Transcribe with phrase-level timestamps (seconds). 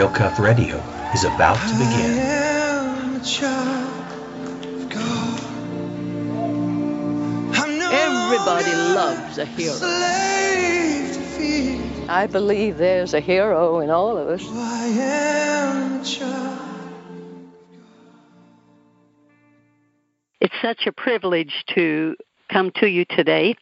[0.00, 0.78] Real Cuff Radio
[1.12, 2.16] is about to begin.
[7.92, 9.76] Everybody loves a hero.
[12.08, 14.42] I believe there's a hero in all of us.
[20.40, 22.16] It's such a privilege to
[22.50, 23.54] come to you today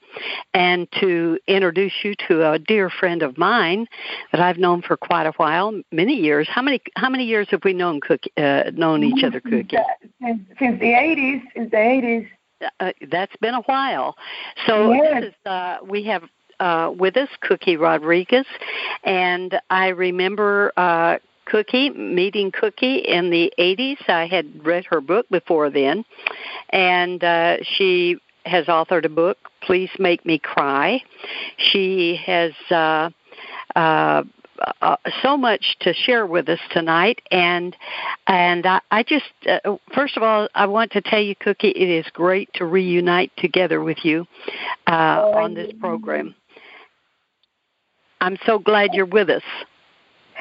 [0.54, 3.86] and to introduce you to a dear friend of mine
[4.32, 6.48] that I've known for quite a while, many years.
[6.48, 9.76] How many how many years have we known Cookie, uh, known each other, Cookie?
[10.20, 12.26] Since, since the eighties, since the eighties.
[12.80, 14.16] Uh, that's been a while.
[14.66, 15.20] So yes.
[15.20, 16.24] this is, uh, we have
[16.58, 18.46] uh, with us Cookie Rodriguez,
[19.04, 24.08] and I remember uh, Cookie, meeting Cookie in the 80s.
[24.08, 26.04] I had read her book before then,
[26.70, 28.18] and uh, she
[28.48, 31.02] has authored a book, Please Make Me Cry.
[31.56, 33.10] She has uh,
[33.76, 34.22] uh,
[34.82, 37.76] uh, so much to share with us tonight, and
[38.26, 41.88] and I, I just uh, first of all I want to tell you, Cookie, it
[41.88, 44.26] is great to reunite together with you
[44.86, 46.34] uh, oh, on this program.
[48.20, 49.42] I'm so glad you're with us.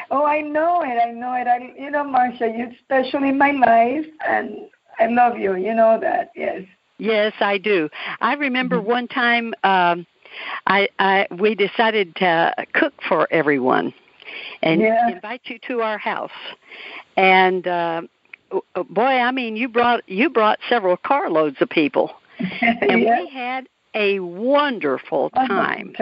[0.10, 0.98] Oh, I know it.
[0.98, 1.48] I know it.
[1.48, 4.70] I, you know, Marcia, you're special in my life, and
[5.00, 5.56] I love you.
[5.56, 6.64] You know that, yes.
[6.98, 7.90] Yes, I do.
[8.22, 8.90] I remember mm-hmm.
[8.90, 10.06] one time um,
[10.66, 13.94] I, I we decided to cook for everyone
[14.62, 15.10] and yeah.
[15.10, 16.32] invite you to our house.
[17.16, 18.02] And uh,
[18.90, 23.22] boy, I mean, you brought you brought several carloads of people, and yeah.
[23.22, 25.94] we had a wonderful time.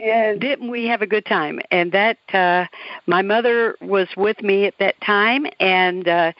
[0.00, 0.38] Yes.
[0.38, 1.60] Didn't we have a good time?
[1.70, 2.66] And that uh
[3.06, 6.32] my mother was with me at that time and uh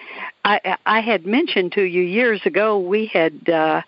[0.44, 3.82] I I had mentioned to you years ago we had uh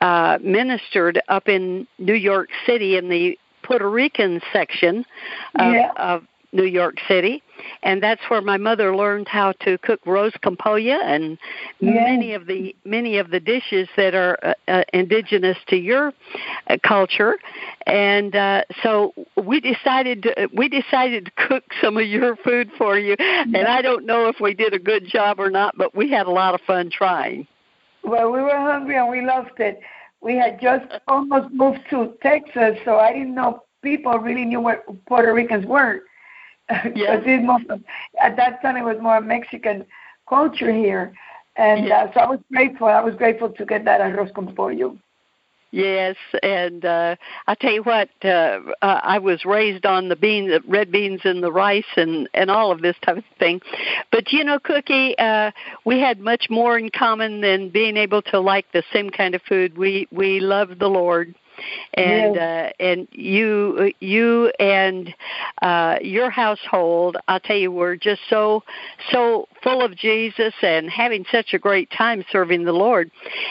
[0.00, 5.04] uh ministered up in New York City in the Puerto Rican section
[5.56, 5.92] of, yeah.
[5.96, 7.42] of New York City,
[7.82, 11.38] and that's where my mother learned how to cook rose compolla and
[11.80, 11.94] yes.
[11.94, 16.12] many of the many of the dishes that are uh, uh, indigenous to your
[16.68, 17.38] uh, culture.
[17.86, 22.98] And uh, so we decided to, we decided to cook some of your food for
[22.98, 26.10] you, and I don't know if we did a good job or not, but we
[26.10, 27.46] had a lot of fun trying.
[28.02, 29.80] Well, we were hungry and we loved it.
[30.20, 34.84] We had just almost moved to Texas, so I didn't know people really knew what
[35.06, 36.02] Puerto Ricans were.
[36.94, 37.20] Yeah.
[37.38, 37.60] more,
[38.20, 39.86] at that time it was more Mexican
[40.28, 41.12] culture here,
[41.56, 42.04] and yeah.
[42.04, 42.88] uh, so I was grateful.
[42.88, 44.98] I was grateful to get that arroz con pollo.
[45.72, 47.16] Yes, and uh,
[47.48, 51.20] I tell you what, uh, uh, I was raised on the beans, the red beans,
[51.24, 53.60] and the rice, and and all of this type of thing.
[54.10, 55.50] But you know, Cookie, uh,
[55.84, 59.42] we had much more in common than being able to like the same kind of
[59.42, 59.76] food.
[59.76, 61.34] We we love the Lord,
[61.94, 62.72] and yes.
[62.80, 65.14] uh, and you you and
[65.62, 68.62] uh, your household, I'll tell you, were just so
[69.10, 73.10] so full of Jesus and having such a great time serving the Lord.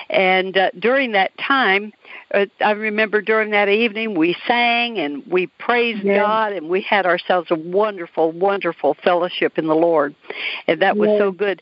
[0.10, 1.94] And uh, during that time,
[2.34, 6.22] uh, I remember during that evening we sang and we praised yes.
[6.22, 10.16] God and we had ourselves a wonderful, wonderful fellowship in the Lord,
[10.68, 11.20] and that was yes.
[11.20, 11.62] so good.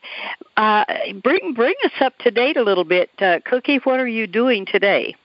[0.58, 0.86] Uh,
[1.24, 3.78] bring bring us up to date a little bit, uh, Cookie.
[3.78, 5.16] What are you doing today?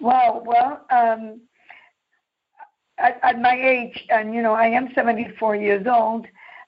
[0.00, 0.42] Wow.
[0.44, 1.40] Well, um,
[2.98, 6.26] at, at my age, and you know, I am 74 years old.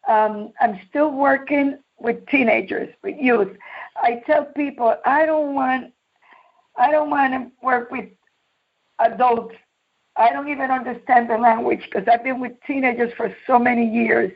[0.08, 3.56] Um, I'm still working with teenagers, with youth.
[3.96, 5.92] I tell people I don't want,
[6.76, 8.08] I don't want to work with
[8.98, 9.54] adults.
[10.16, 14.32] I don't even understand the language because I've been with teenagers for so many years.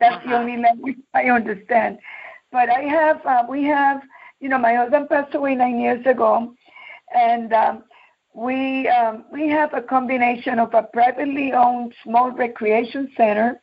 [0.00, 0.30] That's uh-huh.
[0.30, 1.98] the only language I understand.
[2.52, 4.02] But I have, uh, we have,
[4.40, 6.54] you know, my husband passed away nine years ago,
[7.14, 7.84] and um,
[8.36, 13.62] we um, we have a combination of a privately owned small recreation center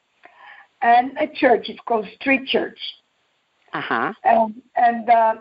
[0.82, 1.70] and a church.
[1.70, 2.80] It's called Street Church.
[3.74, 4.14] Uh huh.
[4.24, 5.36] And and uh,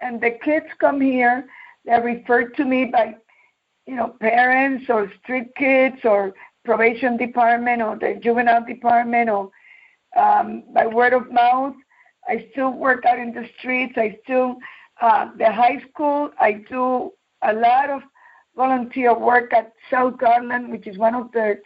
[0.00, 1.46] and the kids come here.
[1.84, 3.16] They're referred to me by,
[3.86, 6.32] you know, parents or street kids or
[6.64, 9.50] probation department or the juvenile department or
[10.16, 11.74] um, by word of mouth.
[12.28, 13.94] I still work out in the streets.
[13.96, 14.58] I still
[15.00, 16.30] uh, the high school.
[16.40, 17.12] I do
[17.42, 18.02] a lot of
[18.56, 21.60] volunteer work at South Garland, which is one of the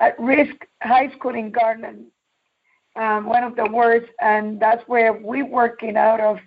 [0.00, 2.06] at risk high school in Garland,
[2.96, 6.38] um, one of the worst, and that's where we're working out of.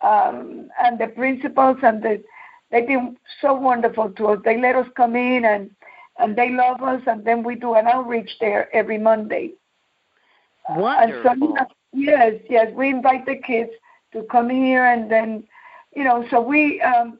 [0.00, 2.22] Um, and the principals and the
[2.70, 4.38] they've been so wonderful to us.
[4.44, 5.70] They let us come in and
[6.18, 9.52] and they love us, and then we do an outreach there every Monday.
[10.68, 11.32] Wonderful.
[11.32, 13.70] And so, yes, yes, we invite the kids
[14.12, 15.44] to come here, and then
[15.94, 17.18] you know, so we um,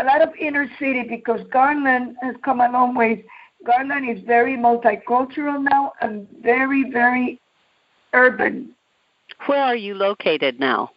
[0.00, 3.24] a lot of inner city because Garland has come a long ways.
[3.64, 7.40] Garland is very multicultural now and very, very
[8.12, 8.74] urban.
[9.46, 10.90] Where are you located now?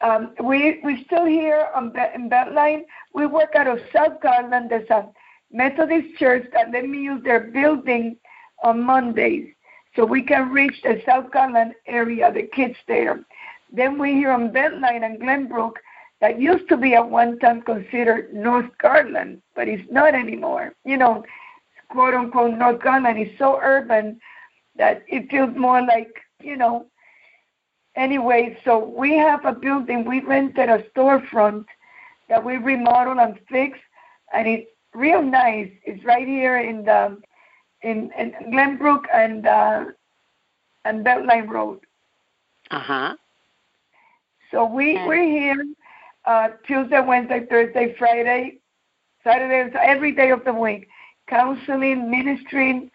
[0.00, 2.82] Um, we we still here on Be- in Beltline.
[3.14, 4.70] We work out of South Garland.
[4.70, 5.08] There's a
[5.52, 8.16] Methodist church that let me use their building
[8.62, 9.48] on Mondays,
[9.96, 13.24] so we can reach the South Garland area, the kids there.
[13.72, 15.74] Then we here on Beltline and Glenbrook,
[16.20, 20.74] that used to be at one time considered North Garland, but it's not anymore.
[20.84, 21.24] You know,
[21.90, 24.20] quote unquote North Garland is so urban
[24.76, 26.12] that it feels more like
[26.42, 26.86] you know
[27.96, 30.04] anyway, so we have a building.
[30.04, 31.64] We rented a storefront
[32.28, 33.82] that we remodeled and fixed,
[34.32, 35.70] and it's real nice.
[35.84, 37.20] It's right here in the
[37.82, 39.84] in, in Glenbrook and uh,
[40.84, 41.80] and Beltline Road.
[42.70, 43.16] Uh huh.
[44.50, 45.06] So we Okay.
[45.06, 45.64] we're here
[46.28, 48.58] uh, Tuesday, Wednesday, Thursday, Friday,
[49.24, 50.86] Saturday, every day of the week,
[51.26, 52.90] counseling, ministering.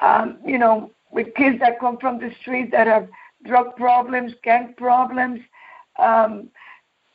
[0.00, 3.08] Um, you know, with kids that come from the streets that have
[3.44, 5.40] drug problems, gang problems.
[5.98, 6.48] Um,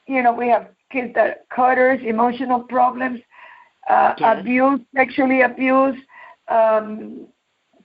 [0.06, 3.22] you know, we have kids that cutters, emotional problems,
[3.90, 5.98] uh, abuse, sexually abuse,
[6.50, 7.26] um,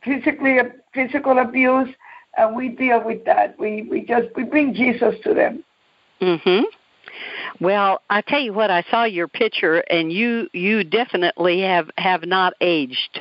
[0.05, 0.59] physically
[0.93, 1.89] physical abuse,
[2.37, 3.59] and we deal with that.
[3.59, 5.65] We we just we bring Jesus to them.
[6.21, 6.65] Mhm.
[7.61, 12.25] Well, I tell you what, I saw your picture, and you you definitely have have
[12.25, 13.21] not aged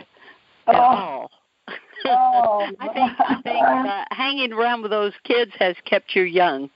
[0.67, 0.79] at Oh.
[0.79, 1.31] all.
[2.05, 2.69] Oh.
[2.79, 6.69] I think I think uh, hanging around with those kids has kept you young.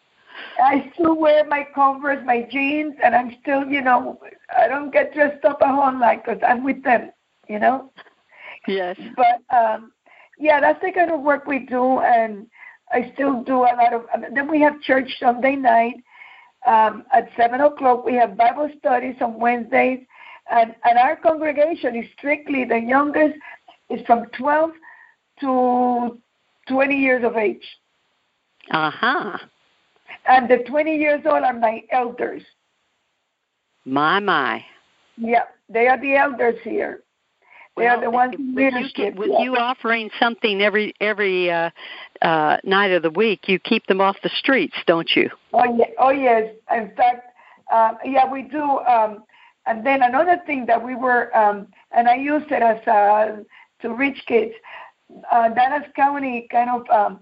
[0.63, 4.19] I still wear my Converse, my jeans, and I'm still, you know,
[4.57, 7.11] I don't get dressed up at home like because I'm with them,
[7.47, 7.91] you know.
[8.67, 8.97] Yes.
[9.15, 9.91] But um,
[10.39, 12.47] yeah, that's the kind of work we do, and
[12.91, 14.05] I still do a lot of.
[14.13, 15.95] I mean, then we have church Sunday night
[16.65, 18.05] um, at seven o'clock.
[18.05, 19.99] We have Bible studies on Wednesdays,
[20.49, 23.35] and and our congregation is strictly the youngest
[23.89, 24.71] is from twelve
[25.39, 26.19] to
[26.67, 27.65] twenty years of age,
[28.69, 29.37] Uh huh.
[30.27, 32.43] and the twenty years old are my elders.
[33.85, 34.63] My my.
[35.17, 37.03] Yeah, they are the elders here.
[37.77, 41.69] They are the ones in with you, with you offering something every every uh,
[42.21, 45.29] uh, night of the week, you keep them off the streets, don't you?
[45.53, 46.53] Oh, yeah, oh yes.
[46.71, 47.33] In fact,
[47.73, 48.61] um, yeah, we do.
[48.61, 49.23] Um,
[49.65, 53.43] and then another thing that we were, um, and I use it as uh,
[53.81, 54.53] to reach kids.
[55.31, 57.19] Uh, Dallas County kind of um,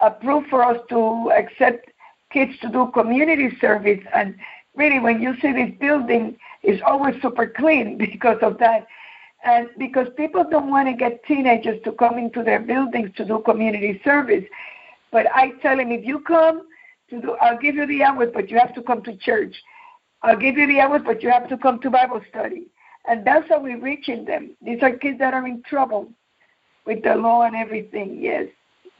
[0.00, 1.90] approved for us to accept
[2.30, 4.00] kids to do community service.
[4.14, 4.36] And
[4.74, 8.86] really, when you see this building, it's always super clean because of that.
[9.44, 13.42] And because people don't want to get teenagers to come into their buildings to do
[13.44, 14.44] community service.
[15.12, 16.62] But I tell them, if you come
[17.10, 19.54] to do, I'll give you the hours, but you have to come to church.
[20.22, 22.66] I'll give you the hours, but you have to come to Bible study.
[23.08, 24.56] And that's how we're reaching them.
[24.62, 26.10] These are kids that are in trouble
[26.86, 28.18] with the law and everything.
[28.20, 28.46] Yes.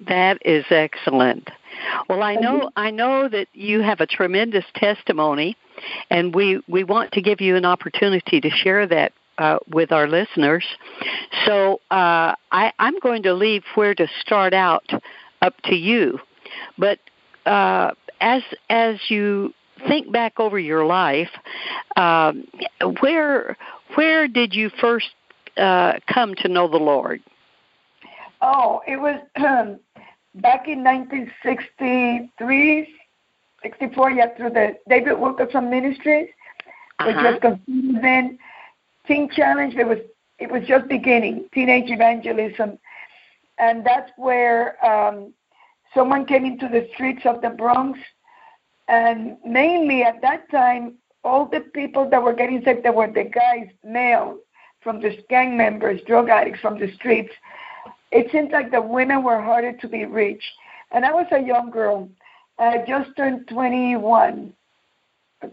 [0.06, 1.50] That is excellent.
[2.08, 5.56] Well, I know I know that you have a tremendous testimony,
[6.10, 10.06] and we we want to give you an opportunity to share that uh, with our
[10.08, 10.64] listeners.
[11.44, 14.88] So uh, I, I'm going to leave where to start out
[15.42, 16.18] up to you,
[16.78, 16.98] but
[17.44, 17.90] uh,
[18.20, 19.52] as as you
[19.86, 21.30] think back over your life,
[21.96, 22.46] um,
[23.00, 23.56] where
[23.94, 25.10] where did you first
[25.56, 27.22] uh, come to know the Lord?
[28.40, 29.20] Oh, it was
[30.34, 32.88] back in 1963,
[33.62, 36.28] 64, yeah, through the David Wilkerson Ministries,
[37.04, 37.30] which Uh-huh.
[37.32, 38.38] was considered then
[39.06, 39.74] Teen Challenge.
[39.74, 39.98] It was
[40.38, 42.78] it was just beginning, teenage evangelism,
[43.58, 45.32] and that's where um,
[45.94, 47.98] someone came into the streets of the Bronx,
[48.88, 53.24] and mainly at that time, all the people that were getting saved, they were the
[53.24, 54.38] guys, male,
[54.82, 57.32] from the gang members, drug addicts from the streets
[58.12, 60.52] it seemed like the women were harder to be reached.
[60.92, 62.08] And I was a young girl.
[62.58, 64.52] I just turned 21,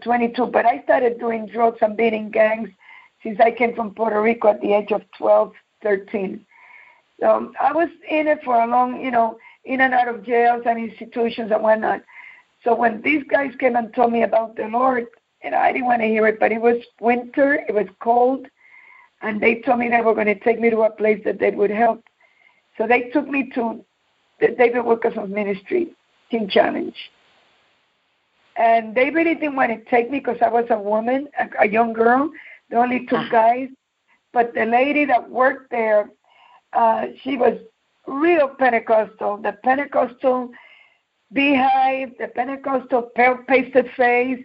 [0.02, 2.70] 22, but I started doing drugs and being in gangs
[3.24, 5.52] since I came from Puerto Rico at the age of 12,
[5.82, 6.46] 13.
[7.20, 10.62] So I was in it for a long, you know, in and out of jails
[10.66, 12.02] and institutions and whatnot.
[12.62, 15.06] So when these guys came and told me about the Lord,
[15.50, 18.46] know, I didn't want to hear it, but it was winter, it was cold,
[19.22, 21.50] and they told me they were going to take me to a place that they
[21.50, 22.04] would help.
[22.76, 23.84] So they took me to
[24.40, 25.94] the David Wilkerson Ministry
[26.30, 26.96] Teen Challenge.
[28.56, 31.68] And they really didn't want to take me because I was a woman, a, a
[31.68, 32.30] young girl.
[32.70, 33.28] They only 2 Uh-huh.
[33.30, 33.68] guys.
[34.32, 36.10] But the lady that worked there,
[36.72, 37.58] uh, she was
[38.06, 39.36] real Pentecostal.
[39.38, 40.50] The Pentecostal
[41.32, 43.02] beehive, the Pentecostal
[43.46, 44.40] pasted face,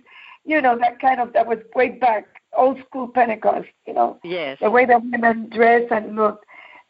[0.46, 4.58] you know, that kind of, that was way back, old school Pentecost, you know Yes.
[4.60, 6.44] the way that women dress and look.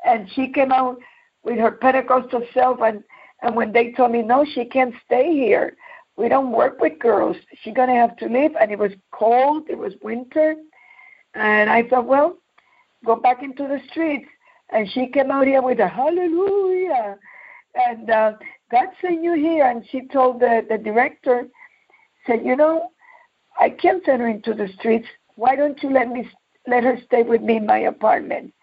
[0.05, 0.97] And she came out
[1.43, 3.03] with her Pentecostal self, and
[3.41, 5.77] And when they told me, no, she can't stay here.
[6.17, 7.37] We don't work with girls.
[7.61, 8.53] She's going to have to leave.
[8.59, 9.69] And it was cold.
[9.69, 10.55] It was winter.
[11.35, 12.37] And I thought, well,
[13.05, 14.27] go back into the streets.
[14.71, 17.17] And she came out here with a hallelujah.
[17.75, 18.33] And uh,
[18.71, 19.65] God sent you here.
[19.65, 21.47] And she told the, the director,
[22.27, 22.91] said, you know,
[23.59, 25.07] I can't send her into the streets.
[25.35, 26.29] Why don't you let me
[26.67, 28.53] let her stay with me in my apartment?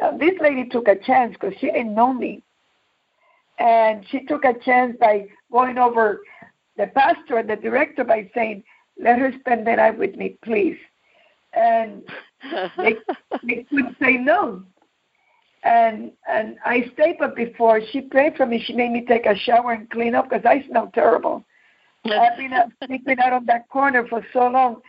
[0.00, 2.42] Now, this lady took a chance because she didn't know me.
[3.58, 6.20] And she took a chance by going over
[6.76, 8.62] the pastor and the director by saying,
[8.98, 10.76] let her spend the night with me, please.
[11.56, 12.02] And
[12.76, 12.96] they,
[13.44, 14.62] they could say no.
[15.64, 19.34] And and I stayed, but before she prayed for me, she made me take a
[19.34, 21.44] shower and clean up because I smelled terrible.
[22.04, 24.80] I've been out, sleeping out on that corner for so long.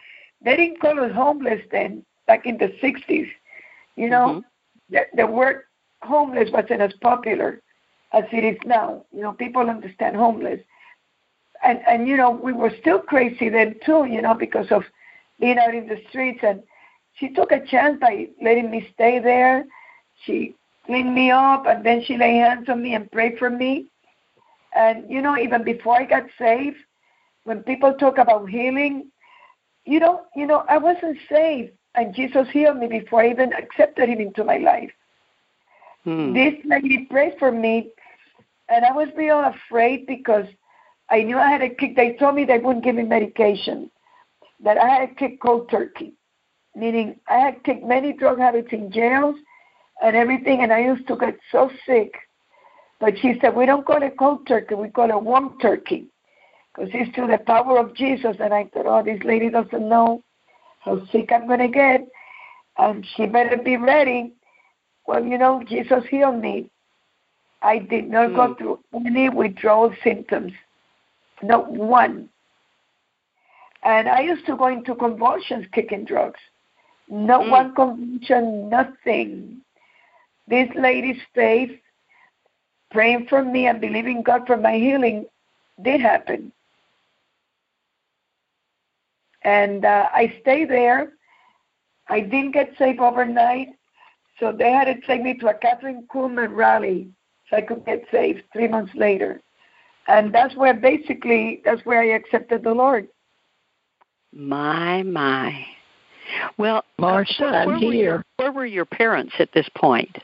[0.44, 3.28] They didn't call us homeless then, back in the 60s.
[3.96, 4.94] You know, mm-hmm.
[4.94, 5.64] the, the word
[6.04, 7.62] homeless wasn't as popular
[8.14, 9.04] as it is now.
[9.12, 10.60] You know, people understand homeless.
[11.64, 14.84] And, and, you know, we were still crazy then too, you know, because of
[15.39, 16.39] being out in the streets.
[16.44, 16.63] And
[17.15, 19.65] she took a chance by letting me stay there.
[20.25, 23.88] She cleaned me up and then she laid hands on me and prayed for me.
[24.75, 26.77] And, you know, even before I got saved,
[27.46, 29.10] when people talk about healing,
[29.86, 34.10] you know, you know, I wasn't saved, and Jesus healed me before I even accepted
[34.10, 34.91] Him into my life.
[36.03, 36.34] Hmm.
[36.34, 37.91] This lady prayed for me,
[38.67, 40.46] and I was real afraid because
[41.10, 41.96] I knew I had a kick.
[41.96, 43.89] They told me they wouldn't give me medication,
[44.64, 46.14] that I had a kick cold turkey,
[46.76, 49.36] meaning I had kicked many drug habits in jails
[50.02, 52.14] and everything, and I used to get so sick.
[53.00, 56.08] But she said, we don't call it cold turkey, we call it warm turkey
[56.78, 58.38] because it's through the power of Jesus.
[58.40, 60.24] And I thought, oh, this lady doesn't know
[60.82, 62.08] how sick I'm going to get,
[62.78, 64.34] and she better be ready.
[65.06, 66.70] Well, you know, Jesus healed me.
[67.62, 68.36] I did not mm.
[68.36, 70.54] go through any withdrawal symptoms,
[71.42, 72.30] not one.
[73.88, 76.39] And I used to go into convulsions kicking drugs.
[77.10, 77.51] Not mm.
[77.51, 79.62] one convulsion, nothing.
[80.48, 81.72] This lady's faith,
[82.91, 85.25] praying for me and believing God for my healing,
[85.82, 86.51] did happen
[89.48, 91.13] and uh, I stayed there.
[92.10, 93.70] I didn't get saved overnight,
[94.39, 97.08] so they had to take me to a Kathryn Kuhlman rally
[97.50, 99.41] so I could get saved three months later.
[100.10, 103.08] And that's where basically that's where I accepted the Lord.
[104.38, 105.65] My my.
[106.58, 107.88] Well, uh, Marsha, I'm where here.
[107.88, 110.15] Were your, where were your parents at this point?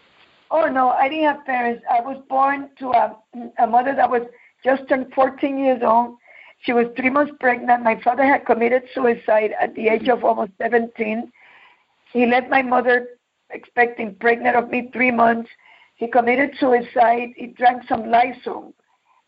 [0.51, 1.83] Oh no, I didn't have parents.
[1.91, 3.17] I was born to a,
[3.59, 4.21] a mother that was
[4.63, 6.17] just turned 14 years old,
[6.63, 7.83] she was three months pregnant.
[7.83, 11.29] My father had committed suicide at the age of almost 17.
[12.13, 13.07] He left my mother
[13.49, 15.49] expecting pregnant of me three months.
[15.95, 17.29] He committed suicide.
[17.35, 18.73] He drank some Lysol.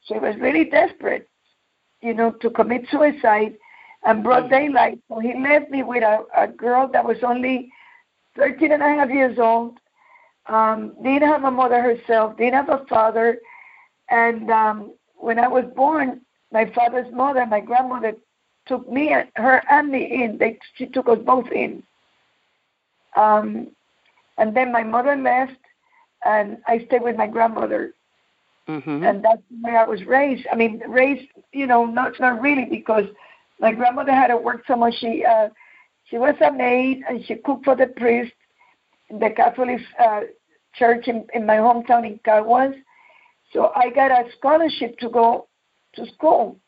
[0.06, 1.28] So he was really desperate,
[2.02, 3.56] you know, to commit suicide
[4.06, 5.00] and broad daylight.
[5.10, 7.72] So he left me with a, a girl that was only
[8.38, 9.78] 13 and a half years old,
[10.48, 13.40] um, didn't have a mother herself, didn't have a father.
[14.10, 16.22] And um, when I was born,
[16.52, 18.14] my father's mother, my grandmother,
[18.68, 20.38] took me, and her, and me in.
[20.38, 21.84] They, she took us both in.
[23.16, 23.68] Um,
[24.38, 25.58] and then my mother left,
[26.26, 27.94] and I stayed with my grandmother.
[28.68, 29.04] Mm-hmm.
[29.04, 30.48] And that's where I was raised.
[30.52, 33.06] I mean, raised, you know, not not really because
[33.60, 34.96] my grandmother had to work so much.
[35.00, 35.50] She uh,
[36.06, 38.34] she was a maid and she cooked for the priest
[39.10, 40.22] in the Catholic uh,
[40.76, 42.76] church in, in my hometown in Caguas.
[43.54, 45.48] So I got a scholarship to go
[45.96, 46.60] to school.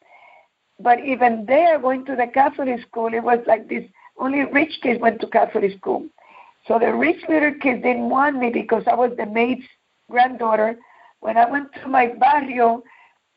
[0.80, 3.84] But even there, going to the Catholic school, it was like this
[4.20, 6.06] only rich kids went to Catholic school.
[6.68, 9.64] So the rich little kids didn't want me because I was the maid's
[10.10, 10.78] granddaughter.
[11.20, 12.84] When I went to my barrio,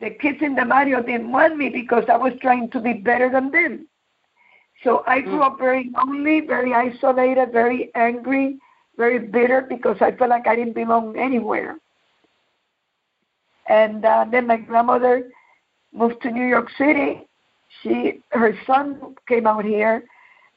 [0.01, 3.31] the kids in the barrio didn't want me because I was trying to be better
[3.31, 3.87] than them.
[4.83, 8.59] So I grew up very lonely, very isolated, very angry,
[8.97, 11.77] very bitter because I felt like I didn't belong anywhere.
[13.69, 15.31] And uh, then my grandmother
[15.93, 17.27] moved to New York City.
[17.83, 20.03] She her son came out here,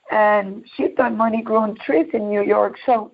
[0.10, 2.78] and she thought money grew on trees in New York.
[2.86, 3.12] So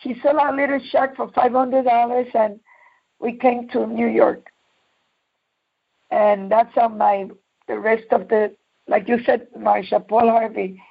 [0.00, 2.60] she sold a little shack for five hundred dollars, and
[3.18, 4.46] we came to New York.
[6.10, 7.28] And that's how my
[7.68, 8.54] the rest of the
[8.88, 10.82] like you said, Marsha, Paul Harvey,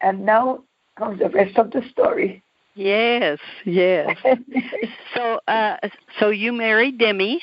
[0.00, 0.64] and now
[0.98, 2.42] comes the rest of the story.
[2.74, 4.16] Yes, yes.
[5.14, 5.76] so, uh,
[6.18, 7.42] so you married Demi.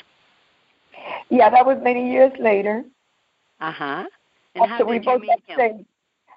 [1.30, 2.84] Yeah, that was many years later.
[3.60, 4.04] Uh huh.
[4.54, 5.84] And after we both got saved.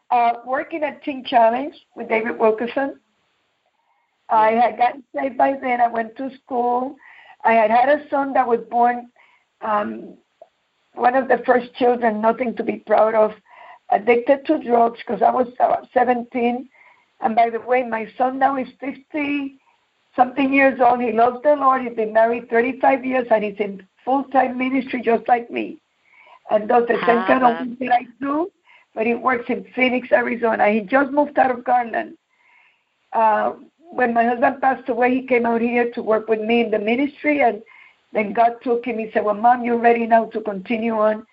[0.10, 2.98] Uh, working at Teen Challenge with David Wilkerson.
[4.30, 5.82] I had gotten saved by then.
[5.82, 6.96] I went to school.
[7.44, 9.10] I had had a son that was born
[9.62, 10.16] um,
[10.98, 13.32] one of the first children, nothing to be proud of,
[13.90, 16.68] addicted to drugs because I was uh, 17.
[17.22, 19.60] And by the way, my son now is 50
[20.16, 21.02] something years old.
[21.02, 21.84] He loves the Lord.
[21.84, 25.78] He's been married 35 years and he's in full time ministry just like me.
[26.50, 28.50] And does the same kind of thing that I do,
[28.96, 30.70] but he works in Phoenix, Arizona.
[30.70, 32.18] He just moved out of Garland.
[33.12, 33.54] Uh,
[33.92, 36.80] when my husband passed away, he came out here to work with me in the
[36.80, 37.62] ministry, and
[38.14, 39.00] then God took him.
[39.00, 41.26] He said, Well, Mom, you're ready now to continue on.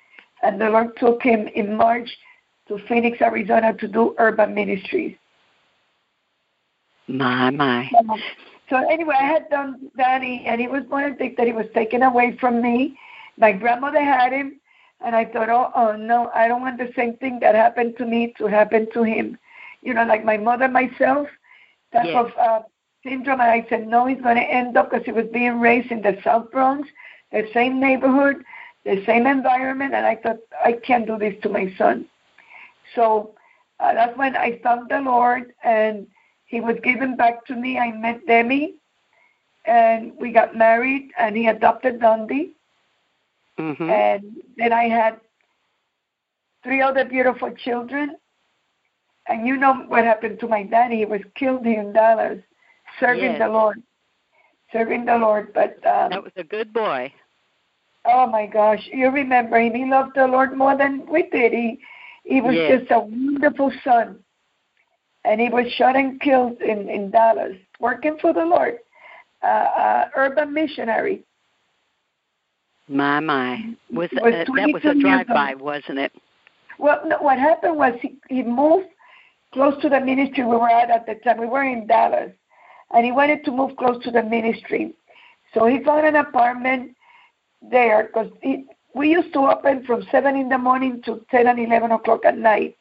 [0.43, 2.09] And the Lord took him in March
[2.69, 5.17] to Phoenix, Arizona to do urban ministries.
[7.07, 7.89] My, my.
[8.71, 11.53] So anyway, I had done Danny, and he was one of the things that he
[11.53, 12.99] was taken away from me.
[13.37, 14.61] My grandmother had him,
[15.05, 18.07] and I thought, oh, oh no, I don't want the same thing that happened to
[18.07, 19.39] me to happen to him.
[19.83, 21.29] You know, like my mother, myself,
[21.93, 22.17] type yes.
[22.17, 22.63] of uh,
[23.05, 23.41] syndrome.
[23.41, 26.03] And I said, no, he's going to end up because he was being raised in
[26.03, 26.89] the South Bronx,
[27.31, 28.43] the same neighborhood,
[28.85, 32.07] the same environment, and I thought I can't do this to my son.
[32.95, 33.35] So
[33.81, 36.07] uh, that's when I found the Lord, and
[36.47, 37.79] he was given back to me.
[37.79, 38.75] I met Demi,
[39.65, 42.51] and we got married, and he adopted Danny.
[43.59, 43.89] Mm-hmm.
[43.89, 45.21] And then I had
[46.63, 48.17] three other beautiful children.
[49.27, 50.99] And you know what happened to my Danny?
[50.99, 52.41] He was killed here in Dallas,
[53.01, 53.39] serving yes.
[53.39, 53.83] the Lord.
[54.73, 55.53] Serving the Lord.
[55.53, 57.13] But um, that was a good boy.
[58.07, 59.75] Oh my gosh, you remember him.
[59.75, 61.53] He loved the Lord more than we did.
[61.53, 61.79] He
[62.25, 62.81] he was yes.
[62.81, 64.19] just a wonderful son.
[65.25, 68.79] And he was shot and killed in, in Dallas, working for the Lord.
[69.43, 71.23] Uh, uh, urban missionary.
[72.89, 76.13] My my, was, was uh, that was a drive-by, wasn't it?
[76.79, 78.89] Well, no, what happened was he he moved
[79.53, 81.39] close to the ministry we were at at the time.
[81.39, 82.33] We were in Dallas,
[82.93, 84.95] and he wanted to move close to the ministry,
[85.53, 86.97] so he found an apartment
[87.63, 88.31] there because
[88.95, 92.39] we used to open from seven in the morning to ten and eleven o'clock at
[92.39, 92.77] night.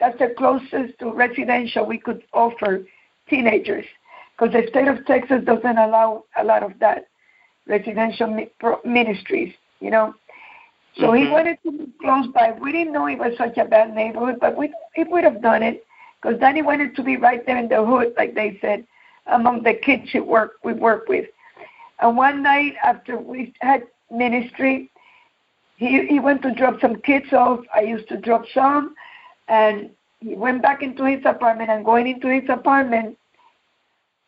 [0.00, 2.84] That's the closest to residential we could offer
[3.28, 3.84] teenagers
[4.32, 7.06] because the state of Texas doesn't allow a lot of that
[7.66, 8.46] residential
[8.84, 10.14] ministries, you know.
[10.96, 11.24] So mm-hmm.
[11.24, 12.52] he wanted to be close by.
[12.52, 15.62] We didn't know it was such a bad neighborhood, but we he would have done
[15.62, 15.86] it
[16.20, 18.86] because Danny wanted to be right there in the hood, like they said,
[19.26, 21.26] among the kids he work we work with.
[22.00, 24.90] And one night after we had ministry,
[25.76, 27.60] he he went to drop some kids off.
[27.74, 28.94] I used to drop some,
[29.48, 31.70] and he went back into his apartment.
[31.70, 33.16] And going into his apartment,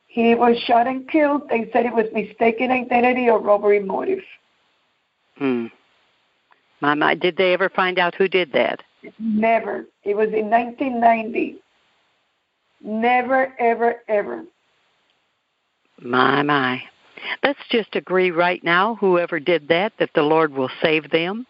[0.06, 1.48] he was shot and killed.
[1.48, 4.22] They said it was mistaken identity or robbery motive.
[5.36, 5.66] Hmm.
[6.80, 8.82] My, did they ever find out who did that?
[9.18, 9.86] Never.
[10.04, 11.56] It was in 1990.
[12.82, 14.44] Never, ever, ever.
[16.00, 16.82] My, my.
[17.42, 21.46] Let's just agree right now, whoever did that, that the Lord will save them.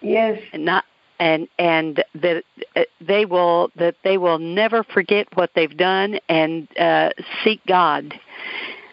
[0.00, 0.40] Yes.
[0.52, 0.84] And not
[1.18, 2.42] and and that
[2.74, 7.10] uh, they will that they will never forget what they've done and uh,
[7.44, 8.18] seek God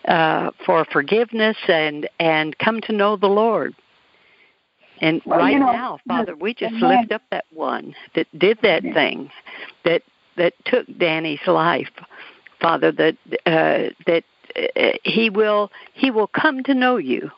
[0.07, 3.73] uh, for forgiveness and and come to know the Lord.
[4.99, 7.01] And well, right you know, now, Father, we just amen.
[7.01, 9.29] lift up that one that did that thing,
[9.85, 10.01] that
[10.35, 11.91] that took Danny's life,
[12.59, 12.91] Father.
[12.91, 14.23] That uh, that
[15.03, 17.31] he will he will come to know you,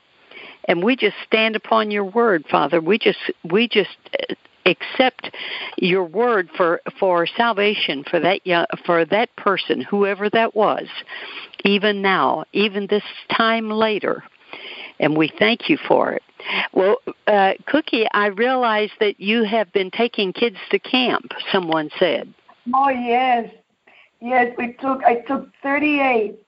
[0.65, 2.79] and we just stand upon your word, Father.
[2.79, 5.35] We just we just uh, accept
[5.77, 10.87] your word for for salvation for that young, for that person, whoever that was,
[11.65, 14.23] even now, even this time later
[14.99, 16.23] and we thank you for it.
[16.73, 21.31] Well, uh, Cookie, I realize that you have been taking kids to camp.
[21.51, 22.33] Someone said.
[22.73, 23.49] Oh yes,
[24.21, 24.53] yes.
[24.57, 25.03] We took.
[25.03, 26.39] I took thirty-eight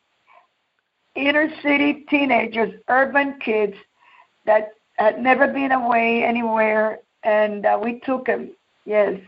[1.16, 3.76] inner city teenagers, urban kids
[4.46, 8.52] that had never been away anywhere, and uh, we took them.
[8.86, 9.20] Yes,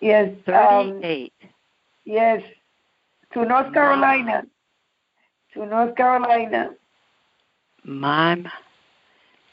[0.00, 0.30] yes.
[0.46, 1.02] Um,
[2.04, 2.42] yes,
[3.32, 4.42] to North Carolina.
[5.56, 5.64] Wow.
[5.64, 6.70] To North Carolina.
[7.84, 8.48] Mime.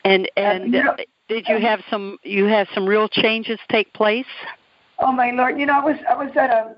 [0.04, 3.94] And and you know, uh, did you have some you have some real changes take
[3.94, 4.26] place?
[5.00, 5.60] Oh my lord!
[5.60, 6.76] You know, I was I was at a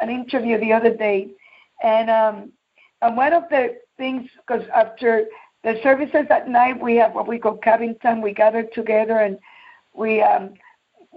[0.00, 1.28] an interview the other day,
[1.82, 2.52] and um,
[3.02, 5.26] and one of the things because after
[5.66, 8.22] the services at night we have what we call cabin time.
[8.22, 9.38] We gather together and
[9.94, 10.54] we um,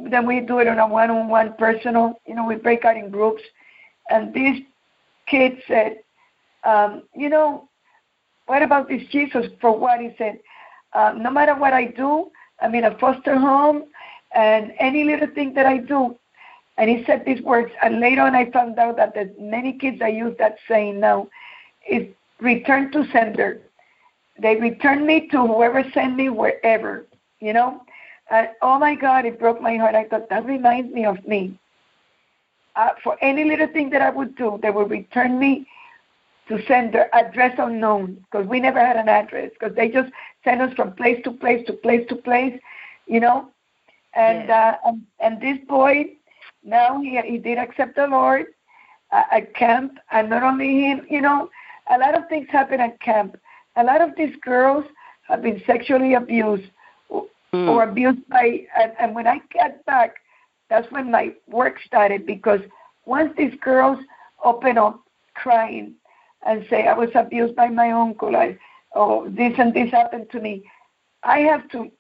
[0.02, 2.20] then we do it on a one-on-one personal.
[2.26, 3.44] You know, we break out in groups,
[4.10, 4.64] and these
[5.28, 6.00] kids said,
[6.64, 7.68] um, you know,
[8.48, 9.48] what about this Jesus?
[9.62, 10.40] For what he said,
[10.94, 13.84] uh, no matter what I do, I'm in a foster home,
[14.34, 16.18] and any little thing that I do,
[16.78, 17.72] and he said these words.
[17.84, 21.28] And later on, I found out that many kids that use that saying now,
[21.88, 22.08] is
[22.40, 23.62] returned to sender.
[24.42, 27.06] they returned me to whoever sent me wherever,
[27.40, 27.82] you know.
[28.30, 29.96] And oh my God, it broke my heart.
[29.96, 31.58] I thought that reminds me of me.
[32.76, 35.68] Uh, for any little thing that I would do, they would return me
[36.48, 40.12] to sender address unknown because we never had an address because they just
[40.44, 42.58] sent us from place to place to place to place,
[43.08, 43.50] you know.
[44.14, 44.50] And Yes.
[44.50, 46.16] uh, and, and this boy
[46.64, 48.48] now he he did accept the Lord
[49.12, 51.50] uh, at camp, and not only him, you know,
[51.90, 53.38] a lot of things happen at camp.
[53.76, 54.86] A lot of these girls
[55.28, 56.70] have been sexually abused
[57.54, 57.68] Mm.
[57.68, 60.18] or abused by and, and when I got back,
[60.70, 62.62] that's when my work started because
[63.06, 63.98] once these girls
[64.44, 65.02] open up
[65.34, 65.96] crying
[66.46, 68.56] and say I was abused by my uncle, I
[68.94, 70.64] oh this and this happened to me,
[71.24, 71.92] I have to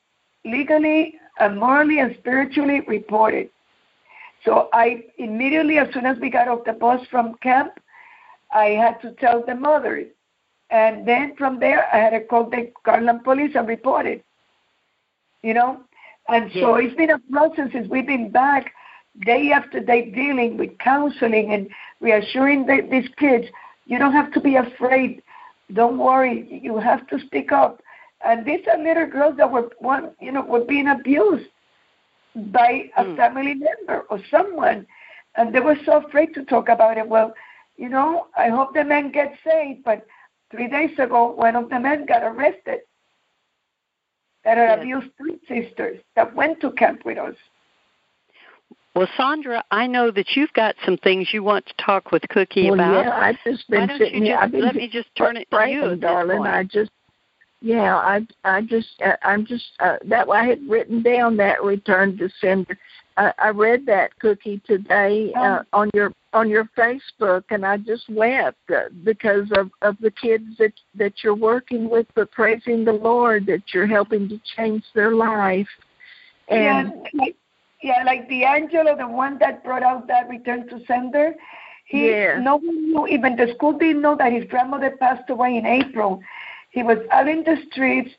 [0.45, 3.52] legally and morally and spiritually report it.
[4.45, 7.71] So I immediately as soon as we got off the bus from camp,
[8.51, 10.07] I had to tell the mothers.
[10.71, 14.23] And then from there I had to call the Garland police and report it
[15.41, 15.81] you know.
[16.27, 18.73] And so it's been a process since we've been back,
[19.25, 21.69] day after day, dealing with counseling and
[22.01, 23.45] reassuring the, these kids,
[23.85, 25.23] you don't have to be afraid.
[25.73, 26.59] Don't worry.
[26.63, 27.81] You have to speak up.
[28.23, 31.47] And these are little girls that were one, you know, were being abused
[32.35, 33.17] by a Mm.
[33.17, 34.85] family member or someone,
[35.35, 37.07] and they were so afraid to talk about it.
[37.07, 37.33] Well,
[37.79, 40.05] you know, I hope the men get saved, but
[40.51, 42.81] three days ago, one of the men got arrested
[44.43, 44.79] that had Yes.
[44.79, 47.35] abused three sisters that went to camp with us.
[48.95, 52.69] Well, Sandra, I know that you've got some things you want to talk with Cookie
[52.69, 53.05] well, about.
[53.05, 54.33] yeah, I've just Why been don't sitting you here.
[54.35, 56.45] just I've been let me just turn it to you darling.
[56.45, 56.91] I just,
[57.61, 62.17] yeah, I, I just, uh, I'm just uh, that I had written down that return
[62.17, 62.77] to sender.
[63.19, 65.79] I, I read that cookie today uh, Oh.
[65.82, 70.45] on your on your Facebook, and I just wept uh, because of of the kids
[70.58, 75.12] that that you're working with, but praising the Lord that you're helping to change their
[75.12, 75.67] life.
[76.47, 77.36] And yeah, like,
[77.84, 81.36] yeah, like D'Angelo, the one that brought out that return to sender.
[81.86, 82.39] He, Yeah.
[82.39, 86.21] no one knew, even the school didn't know that his grandmother passed away in April.
[86.69, 88.12] He was out in the streets,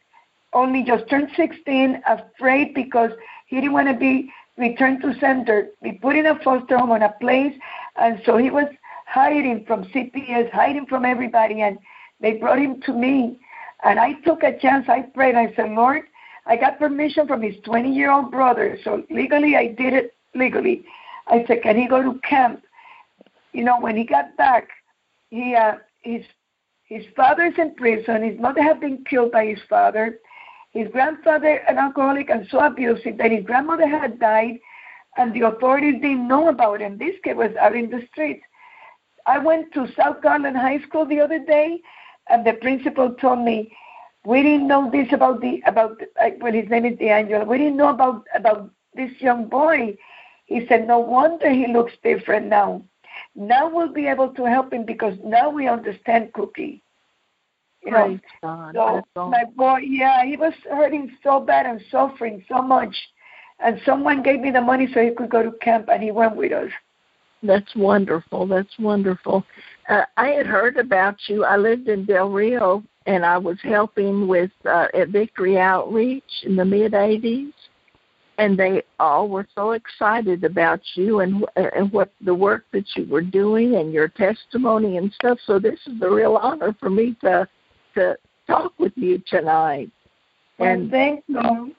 [0.52, 3.12] only just turned 16, afraid because
[3.46, 7.02] he didn't want to be returned to center, be put in a foster home on
[7.02, 7.54] a place,
[7.96, 8.66] and so he was
[9.06, 11.78] hiding from CPS, hiding from everybody, and
[12.20, 13.38] they brought him to me,
[13.82, 14.88] and I took a chance.
[14.88, 15.34] I prayed.
[15.34, 16.02] I said, Lord,
[16.46, 20.84] I got permission from his 20 year old brother, so legally I did it legally.
[21.26, 22.62] I said, can he go to camp?
[23.52, 24.68] You know, when he got back,
[25.30, 26.22] he uh, his
[26.84, 28.22] his father's in prison.
[28.22, 30.18] His mother had been killed by his father.
[30.70, 34.58] His grandfather, an alcoholic and so abusive that his grandmother had died,
[35.16, 36.96] and the authorities didn't know about him.
[36.96, 38.44] This kid was out in the streets.
[39.26, 41.80] I went to South Garland High School the other day,
[42.28, 43.76] and the principal told me
[44.24, 46.00] we didn't know this about the about
[46.40, 47.44] well his name is D'Angelo.
[47.44, 49.96] We didn't know about about this young boy.
[50.46, 52.82] He said, no wonder he looks different now.
[53.34, 56.82] Now we'll be able to help him because now we understand Cookie.
[57.86, 58.74] Praise God.
[58.74, 62.94] so my boy, yeah, he was hurting so bad and suffering so much,
[63.58, 66.36] and someone gave me the money so he could go to camp, and he went
[66.36, 66.70] with us.
[67.42, 68.46] That's wonderful.
[68.46, 69.44] That's wonderful.
[69.88, 71.44] Uh, I had heard about you.
[71.44, 76.56] I lived in Del Rio, and I was helping with uh, at Victory Outreach in
[76.56, 77.52] the mid '80s,
[78.36, 83.06] and they all were so excited about you and and what the work that you
[83.06, 85.38] were doing and your testimony and stuff.
[85.46, 87.48] So this is a real honor for me to
[88.00, 89.90] to talk with you tonight.
[90.58, 91.74] And And thank you.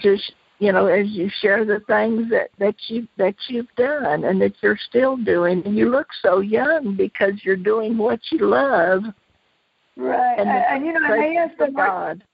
[0.00, 4.40] just you know as you share the things that that you that you've done and
[4.40, 9.02] that you're still doing and you look so young because you're doing what you love
[9.96, 12.24] Right, and, and, and you know, I asked the God.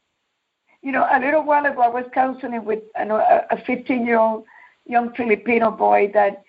[0.83, 4.19] you know, a little while ago, I was counseling with you know, a 15 year
[4.19, 4.45] old
[4.87, 6.43] young Filipino boy that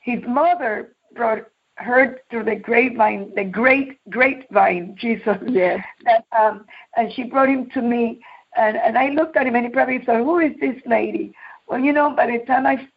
[0.00, 5.36] his mother brought her through the grapevine, the great grapevine, Jesus.
[5.46, 5.84] Yes.
[6.04, 6.64] That, um,
[6.96, 8.20] and she brought him to me,
[8.56, 11.34] and, and I looked at him, and he probably said, Who is this lady?
[11.68, 12.88] Well, you know, by the time I,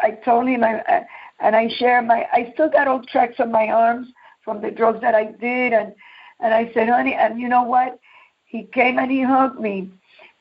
[0.00, 1.06] I told him, I, I,
[1.40, 4.08] and I share my, I still got old tracks on my arms
[4.44, 5.94] from the drugs that I did, and,
[6.40, 7.98] and I said, Honey, and you know what?
[8.44, 9.90] He came and he hugged me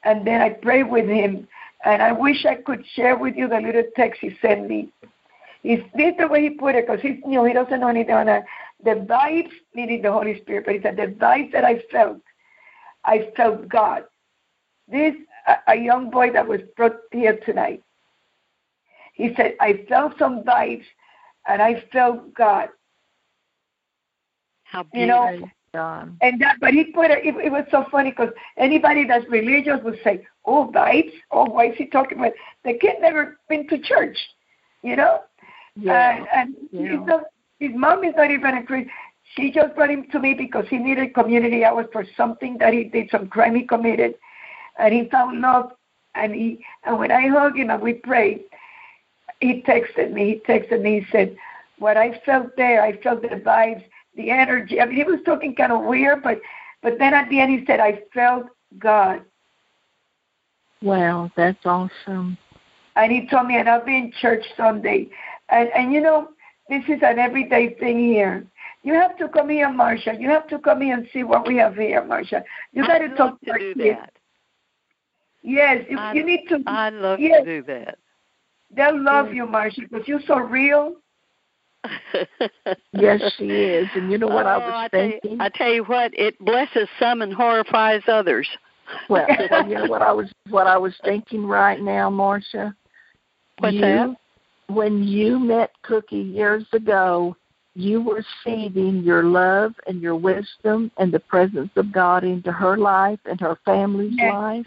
[0.08, 1.48] and then I prayed with him.
[1.86, 4.90] And I wish I could share with you the little text he sent me.
[5.64, 7.44] It's this the way he put it because he's new.
[7.44, 8.44] He doesn't know anything on it.
[8.84, 12.20] The vibes, meaning the Holy Spirit, but he said the vibes that I felt,
[13.04, 14.04] I felt God.
[14.88, 15.16] This
[15.48, 17.82] a, a young boy that was brought here tonight.
[19.14, 20.86] He said I felt some vibes,
[21.48, 22.70] and I felt God.
[24.64, 25.50] How You know, beautiful.
[26.22, 27.26] And that, but he put it.
[27.26, 31.14] It, it was so funny because anybody that's religious would say, "Oh, vibes.
[31.32, 34.18] Oh, why is he talking about?" The kid never been to church,
[34.84, 35.22] you know.
[35.80, 35.94] Yeah.
[35.94, 37.06] Uh, and, and Yeah.
[37.06, 37.24] not,
[37.60, 38.92] his mom is not even a Christian.
[39.36, 42.86] She just brought him to me because he needed community hours for something that he
[42.86, 44.16] did, some crime he committed,
[44.80, 45.74] and he found love.
[46.16, 48.46] And he and when I hugged him and we prayed,
[49.40, 50.42] he texted me.
[50.46, 51.02] He texted me.
[51.02, 51.38] He said,
[51.78, 53.84] "What I felt there, I felt the vibes,
[54.16, 54.82] the energy.
[54.82, 56.42] I mean, he was talking kind of weird, but
[56.82, 58.48] but then at the end he said, "I felt
[58.80, 59.22] God."
[60.82, 62.38] Wow, that's awesome.
[62.96, 65.10] And he told me, and I'll be in church Sunday.
[65.50, 66.30] And and you know,
[66.70, 68.46] this is an everyday thing here.
[68.84, 70.16] You have to come here, Marcia.
[70.20, 72.44] You have to come here and see what we have here, Marcia.
[72.74, 73.98] You got to talk to our do kids.
[74.00, 74.14] that.
[75.44, 76.62] Yes, you, I'd- you need to.
[76.68, 77.98] I'd love yes, to do that.
[78.76, 79.36] they'll love Yes.
[79.36, 80.96] you, Marcia, because you're so real.
[82.94, 83.88] Yes, she is.
[83.96, 85.42] And you know what I Oh, was I tell you- thinking?
[85.42, 88.48] I tell you what, it blesses some and horrifies others.
[89.10, 92.76] Well, well, you know what I was what I was thinking right now, Marcia.
[93.60, 94.16] What's you, that?
[94.68, 97.36] When you met Cookie years ago,
[97.74, 102.76] you were seeding your love and your wisdom and the presence of God into her
[102.76, 104.34] life and her family's Yes.
[104.34, 104.66] life.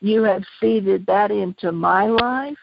[0.00, 2.58] You have seeded that into my life,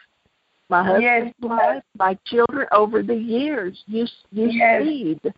[0.70, 1.50] my husband's Yes.
[1.50, 3.84] life, my children over the years.
[3.88, 4.84] You you Yes.
[4.84, 5.34] seed.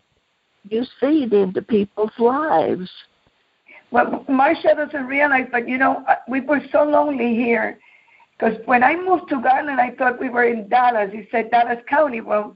[0.68, 2.90] You seed into people's lives.
[3.90, 7.78] Well, Marcia doesn't realize, but you know, uh, we were so lonely here.
[8.38, 11.10] Because when I moved to Garland, I thought we were in Dallas.
[11.12, 12.20] He said Dallas County.
[12.20, 12.54] Well,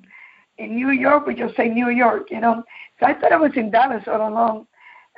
[0.58, 2.62] in New York, we just say New York, you know.
[2.98, 4.66] So I thought I was in Dallas all along.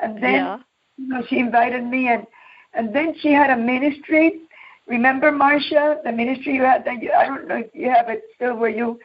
[0.00, 0.58] And then, yeah.
[0.96, 2.26] you know, she invited me, and
[2.74, 4.40] and then she had a ministry.
[4.86, 6.84] Remember, Marcia, the ministry you had?
[6.84, 8.56] That you, I don't know if you have it still.
[8.56, 9.00] Where you,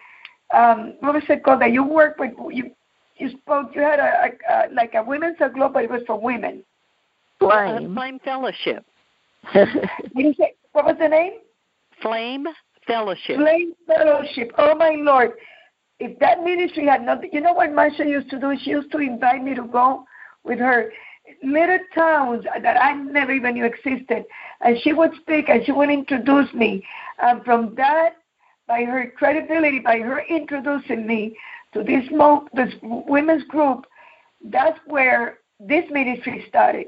[0.54, 1.62] um, what was it called?
[1.62, 2.34] That you worked with?
[2.52, 2.72] You
[3.18, 3.76] you spoke.
[3.76, 6.64] You had a, a, a like a women's club, but it was for women.
[7.42, 7.96] Uh, Flame.
[7.96, 8.86] Flame Fellowship.
[9.54, 9.66] What
[10.16, 10.54] did you say?
[10.74, 11.34] What was the name?
[12.02, 12.46] Flame
[12.86, 13.38] Fellowship.
[13.38, 14.52] Flame Fellowship.
[14.58, 15.32] Oh my Lord.
[16.00, 18.56] If that ministry had not, you know what Marcia used to do?
[18.62, 20.06] She used to invite me to go
[20.44, 20.92] with her
[21.44, 24.26] little towns that I never even knew existed.
[24.62, 26.86] And she would speak and she would introduce me.
[27.22, 28.18] And from that,
[28.68, 31.36] by her credibility, by her introducing me
[31.74, 33.86] to this, mo- this women's group,
[34.46, 36.88] that's where this ministry started.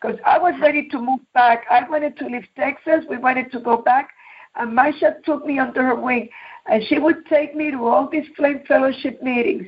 [0.00, 1.64] Because I was ready to move back.
[1.70, 3.04] I wanted to leave Texas.
[3.08, 4.10] We wanted to go back.
[4.56, 6.28] And Marcia took me under her wing,
[6.70, 9.66] and she would take me to all these Flame Fellowship meetings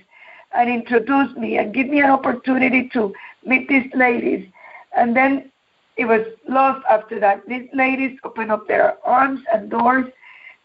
[0.54, 3.12] and introduce me and give me an opportunity to
[3.44, 4.48] meet these ladies.
[4.96, 5.50] And then
[5.96, 7.46] it was lost after that.
[7.46, 10.06] These ladies opened up their arms and doors,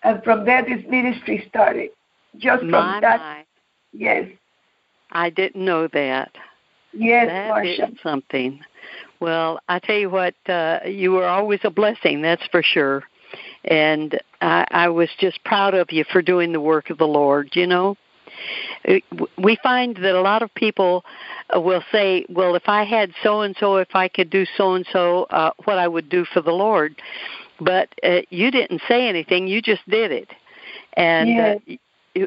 [0.03, 1.89] and from there this ministry started.
[2.38, 3.45] Just from My, that, my.
[3.91, 4.27] yes,
[5.12, 6.31] I didn't know that.
[6.93, 7.89] yes, That Marcia.
[7.91, 8.59] is something.
[9.19, 13.03] Well, I tell you what, uh, you were always a blessing, that's for sure.
[13.65, 17.52] And I, I was just proud of you for doing the work of the Lord,
[17.54, 17.98] you know.
[19.38, 21.06] We find that a lot of people
[21.56, 24.74] uh, will say, well, if I had so and so, if I could do so
[24.74, 26.96] and so, uh, what I would do for the Lord.
[27.60, 30.30] But uh, you didn't say anything, you just did it.
[30.98, 31.80] And uh, Yes.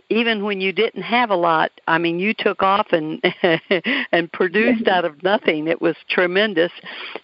[0.09, 3.23] Even when you didn't have a lot, I mean, you took off and
[4.13, 5.69] and produced out of nothing.
[5.69, 6.73] It was tremendous.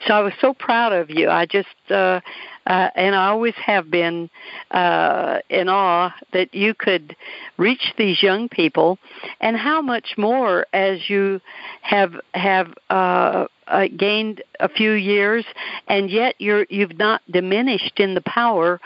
[0.06, 1.28] So I was so proud of you.
[1.28, 2.20] I just uh,
[2.66, 4.30] uh, and I always have been
[4.70, 7.16] uh, in awe that you could
[7.56, 8.98] reach these young people,
[9.40, 11.40] and how much more as you
[11.80, 15.44] have have uh, uh, gained a few years,
[15.88, 18.80] and yet you're you've not diminished in the power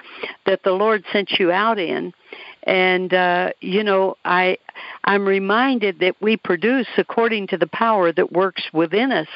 [0.46, 2.14] that the Lord sent you out in
[2.66, 4.58] and uh you know i
[5.04, 9.28] i'm reminded that we produce according to the power that works within us.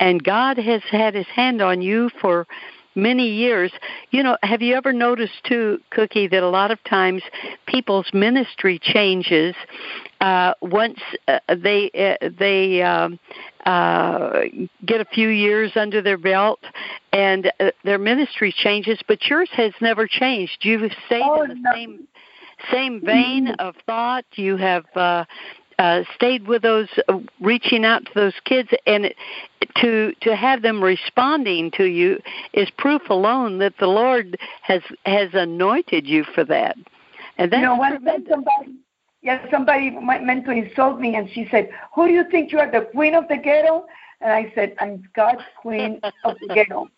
[0.00, 2.46] And god has had his hand on you for
[2.94, 3.72] many years.
[4.10, 7.22] You know have you ever noticed too cookie that a lot of times
[7.66, 9.54] people's ministry changes
[10.20, 13.18] uh once uh, they uh, they um
[13.66, 14.42] uh
[14.84, 16.60] get a few years under their belt
[17.12, 20.58] and uh, their ministry changes but yours has never changed.
[20.60, 21.72] You've stayed Oh, in the no.
[21.72, 22.06] same
[22.70, 24.24] same vein of thought.
[24.34, 25.24] You have uh,
[25.78, 29.16] uh, stayed with those, uh, reaching out to those kids, and it,
[29.76, 32.20] to to have them responding to you
[32.52, 36.76] is proof alone that the Lord has has anointed you for that.
[37.38, 37.98] And that's you know, one
[38.28, 38.74] somebody,
[39.22, 42.60] yeah, somebody might- meant to insult me, and she said, "Who do you think you
[42.60, 43.86] are, the queen of the ghetto?"
[44.20, 46.88] And I said, "I'm God's queen of the ghetto."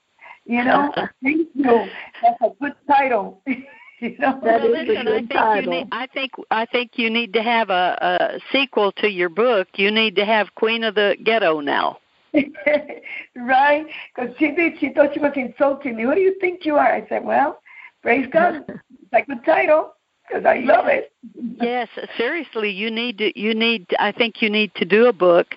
[0.44, 1.88] You know, thank you.
[2.22, 3.42] That's a good title.
[4.00, 5.72] You know, that well, is listen, a I good think title.
[5.72, 5.88] need.
[5.92, 9.68] I think I think you need to have a, a sequel to your book.
[9.76, 11.98] You need to have Queen of the Ghetto now.
[13.36, 13.86] right?
[14.14, 14.78] Because she did.
[14.80, 16.02] She thought she was insulting me.
[16.02, 16.92] Who do you think you are?
[16.92, 17.60] I said, well,
[18.02, 18.64] praise God.
[19.04, 19.92] It's like the title
[20.26, 21.12] because I love it.
[21.60, 23.38] yes, seriously, you need to.
[23.38, 23.86] You need.
[23.98, 25.54] I think you need to do a book,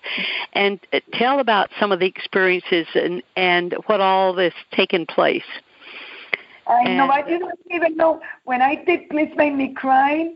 [0.54, 5.45] and uh, tell about some of the experiences and and what all this taken place.
[6.67, 7.08] I know.
[7.08, 9.10] Eh, I didn't even know when I did.
[9.10, 10.32] Please make me cry.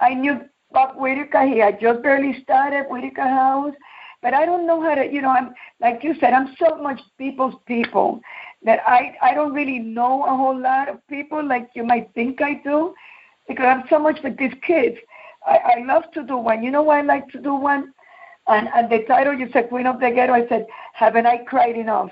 [0.00, 0.40] I knew
[0.72, 1.46] Bob Whitaker.
[1.46, 3.74] He had just barely started Whitaker House,
[4.22, 5.06] but I don't know how to.
[5.06, 6.32] You know, I'm like you said.
[6.32, 8.20] I'm so much people's people
[8.64, 12.42] that I I don't really know a whole lot of people like you might think
[12.42, 12.94] I do,
[13.48, 14.96] because I'm so much with these kids.
[15.46, 16.64] I, I love to do one.
[16.64, 17.92] You know why I like to do one?
[18.48, 20.32] And and the title you said Queen of the Ghetto.
[20.32, 22.10] I said, haven't I cried enough?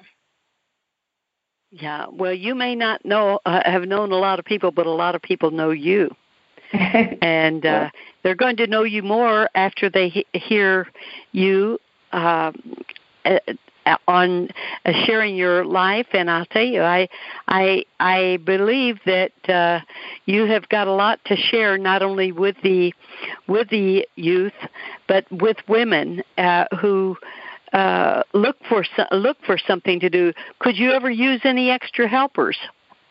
[1.80, 2.06] Yeah.
[2.08, 5.16] Well, you may not know uh, have known a lot of people, but a lot
[5.16, 6.14] of people know you.
[6.72, 7.90] and uh,
[8.22, 10.88] they're going to know you more after they he- hear
[11.32, 11.80] you
[12.12, 12.52] uh,
[13.24, 13.38] uh,
[14.06, 14.48] on
[14.87, 16.06] uh, sharing your life.
[16.12, 17.08] And I'll tell you, I
[17.48, 19.80] I I believe that uh,
[20.26, 22.94] you have got a lot to share, not only with the
[23.48, 24.52] with the youth,
[25.08, 27.16] but with women uh, who.
[27.74, 30.32] Uh, look for so- look for something to do.
[30.60, 32.56] Could you ever use any extra helpers?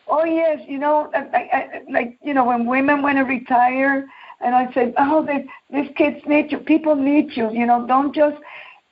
[0.08, 4.06] Oh yes, you know, I, I, like you know, when women want to retire,
[4.40, 6.58] and I said, oh, they, these kids need you.
[6.58, 7.52] People need you.
[7.52, 8.36] You know, don't just.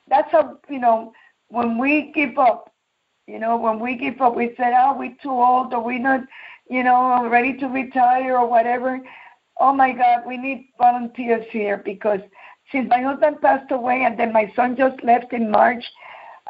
[0.07, 1.11] That's how you know
[1.49, 2.71] when we give up.
[3.25, 6.21] You know, when we give up, we said, oh, we're too old, or we're not,
[6.69, 8.99] you know, ready to retire, or whatever.
[9.59, 12.19] Oh my God, we need volunteers here because
[12.73, 15.85] since my husband passed away, and then my son just left in March.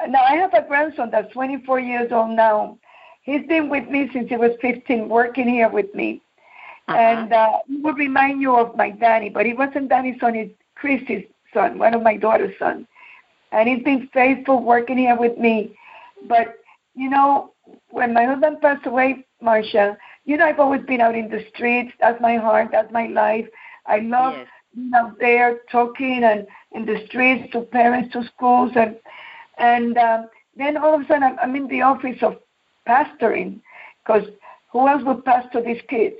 [0.07, 2.79] Now I have a grandson that's 24 years old now.
[3.21, 6.21] He's been with me since he was 15, working here with me.
[6.87, 6.97] Uh-huh.
[6.97, 10.49] And uh, he would remind you of my Danny, but he wasn't Danny's son, he's
[10.75, 12.87] Christy's son, one of my daughter's sons.
[13.51, 15.77] And he's been faithful working here with me.
[16.27, 16.55] But,
[16.95, 17.53] you know,
[17.91, 21.91] when my husband passed away, Marcia, you know, I've always been out in the streets.
[21.99, 22.69] That's my heart.
[22.71, 23.47] That's my life.
[23.85, 24.47] I love Yes.
[24.75, 28.71] Being out there talking and in the streets to parents, to schools.
[28.75, 28.97] And,
[29.57, 32.37] and um, then all of a sudden I'm, I'm in the office of
[32.87, 33.59] pastoring
[34.03, 34.27] because
[34.71, 36.15] who else would pastor these kids,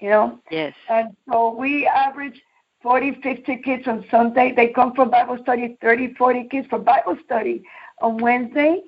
[0.00, 0.38] you know?
[0.50, 0.74] Yes.
[0.88, 2.40] And so we average
[2.82, 4.52] 40, 50 kids on Sunday.
[4.56, 7.62] They come for Bible study, 30, 40 kids for Bible study
[8.00, 8.82] on Wednesday.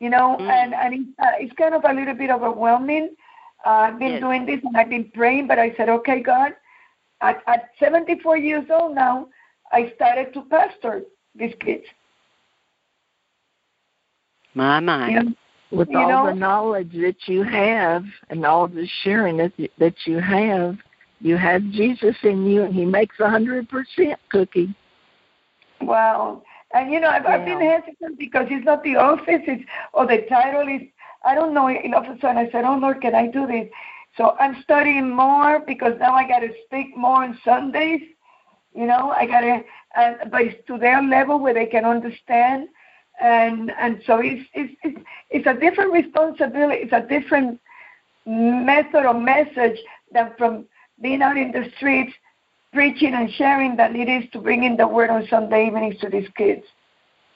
[0.00, 0.50] You know, Mm.
[0.50, 3.16] and, and it's, uh, it's kind of a little bit overwhelming.
[3.66, 4.20] Uh, I've been Yes.
[4.20, 6.54] doing this and I've been praying, but I said, okay, God,
[7.20, 9.28] at, at 74 years old now,
[9.72, 11.02] I started to pastor
[11.34, 11.84] these kids.
[14.54, 15.10] My my.
[15.10, 15.32] You know?
[15.70, 16.26] with all know?
[16.26, 20.76] the knowledge that you have and all the sharing that you, that you have,
[21.20, 24.74] you have Jesus in you, and He makes a hundred percent cookie.
[25.80, 26.42] Wow.
[26.74, 27.80] And you know, I've, I've been Yeah.
[27.80, 30.82] hesitant because it's not the office, it's or the title is
[31.24, 31.68] I don't know.
[31.68, 33.68] And all of a sudden, I said, "Oh Lord, can I do this?"
[34.18, 38.02] So I'm studying more because now I got to speak more on Sundays.
[38.74, 39.62] You know, I got to,
[39.96, 42.68] and but it's to their level where they can understand,
[43.20, 45.00] and and so it's it's it's,
[45.30, 46.82] it's a different responsibility.
[46.82, 47.60] It's a different
[48.26, 49.78] method or message
[50.12, 50.66] than from
[51.00, 52.12] being out in the streets
[52.72, 56.08] preaching and sharing than it is to bring in the word on Sunday evenings to
[56.10, 56.64] these kids.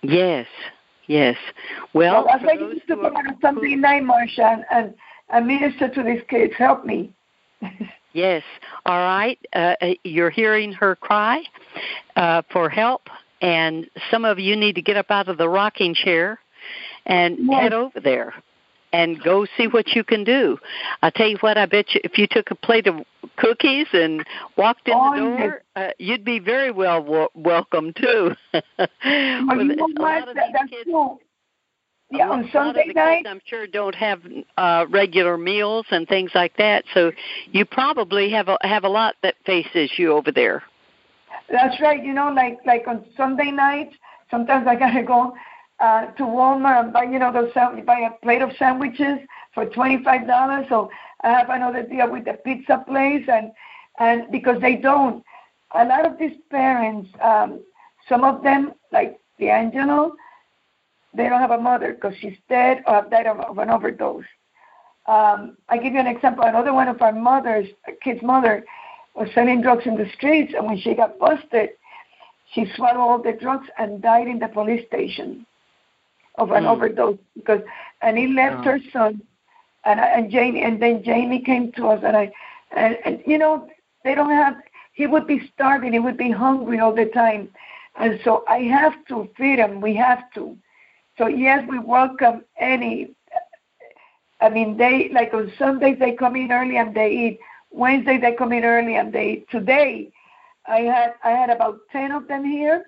[0.03, 0.47] Yes.
[1.07, 1.37] Yes.
[1.95, 4.65] Well, so that's for why you those used to are- on Sunday night, Marsha, and,
[4.71, 4.95] and,
[5.33, 6.53] and minister to these kids.
[6.57, 7.13] Help me.
[8.15, 8.43] Yes.
[8.85, 9.39] All right.
[9.55, 11.43] Uh, uh, you're hearing her cry
[12.15, 13.09] uh, for help,
[13.41, 16.39] and some of you need to get up out of the rocking chair
[17.07, 17.63] and Yes.
[17.63, 18.35] head over there
[18.93, 20.59] and go see what you can do.
[21.03, 22.97] I tell you what, I bet you if you took a plate of
[23.37, 24.23] cookies and
[24.59, 28.35] walked in Oh, the door, uh, you'd be very well w- welcome too.
[28.53, 28.63] Well,
[29.07, 30.27] you know what?
[30.27, 31.19] That, that's kids- true.
[32.13, 33.27] Yeah, on Sunday night.
[33.27, 34.21] I'm sure, don't have
[34.59, 36.85] uh, regular meals and things like that.
[36.93, 37.13] So
[37.51, 40.63] you probably have a, have a lot that faces you over there.
[41.51, 42.03] That's right.
[42.03, 43.95] You know, like like on Sunday nights,
[44.31, 45.35] sometimes I gotta go
[45.81, 49.19] uh, to Walmart and buy you know those buy a plate of sandwiches
[49.55, 50.67] for twenty five dollars.
[50.69, 50.91] So
[51.23, 53.53] I have another deal with the pizza place, and
[53.99, 55.25] and because they don't,
[55.75, 57.61] a lot of these parents, um,
[58.09, 60.15] some of them like D'Angelo,
[61.15, 64.25] they don't have a mother because she's dead or have died of, of an overdose.
[65.07, 66.45] Um, I give you an example.
[66.45, 68.65] Another one of our mothers, a kid's mother,
[69.15, 71.71] was selling drugs in the streets, and when she got busted,
[72.53, 75.45] she swallowed all the drugs and died in the police station
[76.37, 76.71] of an Mm.
[76.71, 77.61] overdose because
[78.01, 78.71] and he left Oh.
[78.71, 79.21] her son
[79.85, 82.33] and and Jamie and then Jamie came to us and I
[82.75, 83.69] and, and you know
[84.05, 84.57] they don't have.
[84.95, 85.93] He would be starving.
[85.93, 87.49] He would be hungry all the time,
[87.97, 89.81] and so I have to feed him.
[89.81, 90.57] We have to.
[91.23, 93.15] So yes, we welcome any.
[94.41, 97.39] I mean, they like on Sundays they come in early and they eat.
[97.71, 99.49] Wednesday they come in early and they eat.
[99.49, 100.11] Today,
[100.67, 102.87] I had I had about ten of them here,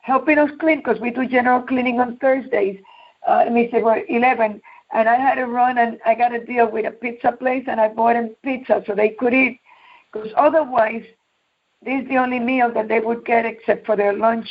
[0.00, 2.80] helping us clean because we do general cleaning on Thursdays.
[3.28, 4.60] Uh, let me say we're eleven,
[4.92, 7.80] and I had to run and I got a deal with a pizza place and
[7.80, 9.60] I bought them pizza so they could eat
[10.12, 11.04] because otherwise
[11.84, 14.48] this is the only meal that they would get except for their lunch,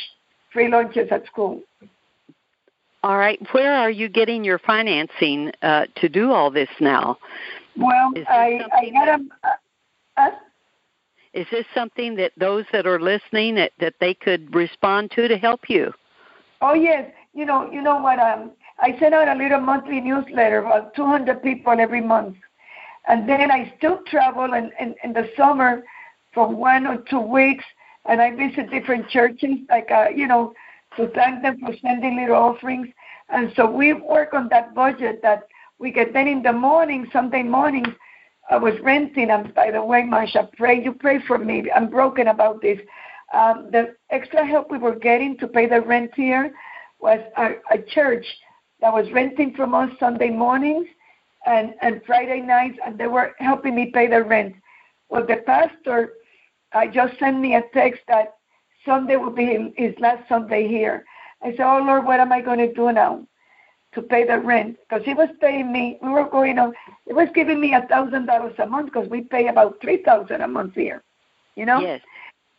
[0.50, 1.62] free lunches at school.
[3.02, 3.40] All right.
[3.52, 7.18] Where are you getting your financing uh, to do all this now?
[7.76, 9.30] Well, I, I got them.
[9.42, 9.48] Uh,
[10.18, 10.30] uh,
[11.32, 15.38] is this something that those that are listening that, that they could respond to to
[15.38, 15.92] help you?
[16.60, 18.18] Oh yes, you know, you know what?
[18.18, 22.36] Um, I send out a little monthly newsletter about 200 people every month,
[23.08, 25.82] and then I still travel in, in, in the summer
[26.34, 27.64] for one or two weeks,
[28.04, 30.52] and I visit different churches, like uh, you know,
[30.96, 32.88] to thank them for sending little offerings.
[33.28, 35.44] And so we work on that budget that
[35.78, 36.12] we get.
[36.12, 37.88] Then in the morning, Sunday mornings,
[38.50, 39.30] I was renting.
[39.30, 41.70] And by the way, Marsha, pray you pray for me.
[41.74, 42.78] I'm broken about this.
[43.32, 46.52] Um, the extra help we were getting to pay the rent here
[47.00, 48.26] was a, a church
[48.80, 50.86] that was renting from us Sunday mornings
[51.46, 54.54] and, and Friday nights, and they were helping me pay the rent.
[55.08, 56.12] Well, the pastor
[56.72, 58.34] uh, just sent me a text that
[58.84, 61.04] Sunday will be his last Sunday here.
[61.42, 63.26] I said, Oh Lord, what am I going to do now
[63.94, 64.78] to pay the rent?
[64.88, 66.72] Because he was paying me, we were going on,
[67.06, 70.40] he was giving me a thousand dollars a month because we pay about three thousand
[70.40, 71.02] a month here,
[71.56, 71.80] you know.
[71.80, 72.00] Yes.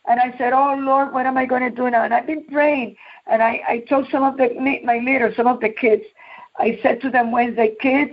[0.06, 2.04] And I said, Oh Lord, what am I going to do now?
[2.04, 2.96] And I've been praying,
[3.26, 4.50] and I I told some of the
[4.84, 6.04] my leaders, some of the kids,
[6.58, 8.12] I said to them Wednesday, kids,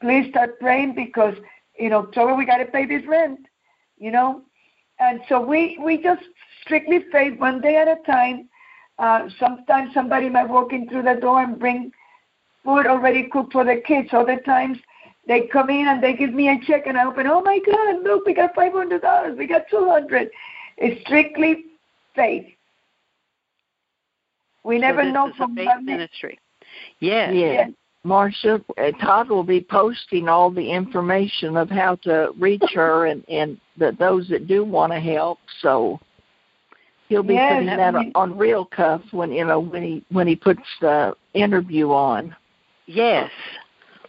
[0.00, 1.34] please start praying because
[1.76, 3.40] in October we got to pay this rent,
[3.98, 4.42] you know.
[5.00, 6.22] And so we we just
[6.64, 8.48] strictly faith one day at a time.
[8.98, 11.90] Uh, sometimes somebody might walk in through the door and bring
[12.64, 14.08] food already cooked for the kids.
[14.12, 14.78] Other times
[15.26, 18.02] they come in and they give me a check and I open, oh my God,
[18.02, 20.30] look, we got $500, we got 200
[20.78, 21.64] It's strictly
[22.14, 22.46] faith.
[24.64, 26.38] We never so know from faith ministry.
[27.00, 27.32] Yes.
[27.34, 27.66] Yeah.
[28.06, 33.24] Marcia, uh, Todd will be posting all the information of how to reach her and
[33.28, 35.38] and the, those that do want to help.
[35.60, 35.98] So
[37.08, 40.26] he'll be yes, putting that on, on real cuff when you know when he when
[40.26, 42.34] he puts the interview on.
[42.86, 43.30] Yes.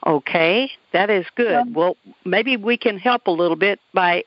[0.08, 1.74] Okay, that is good.
[1.74, 4.24] Well, maybe we can help a little bit by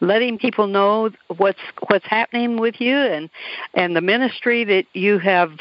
[0.00, 1.58] letting people know what's
[1.88, 3.28] what's happening with you and
[3.74, 5.52] and the ministry that you have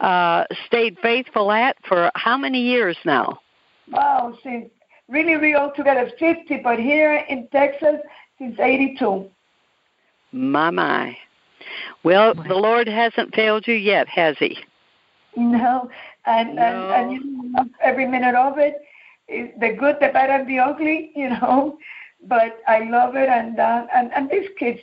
[0.00, 3.40] uh, stayed faithful at for how many years now?
[3.90, 4.70] Wow, since
[5.06, 7.96] really, really altogether fifty, but here in Texas
[8.38, 9.28] since eighty-two.
[10.32, 11.18] My my.
[12.02, 14.58] Well, the Lord hasn't failed you yet, has He?
[15.36, 15.88] No,
[16.26, 16.62] and no.
[16.62, 18.82] and, and you know, every minute of it
[19.30, 21.78] the good, the bad, and the ugly, you know.
[22.22, 24.78] But I love it, and uh, and and these kids,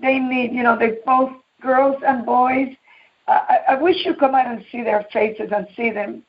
[0.00, 2.74] they need, you know, they both girls and boys.
[3.28, 6.22] I, I wish you come out and see their faces and see them.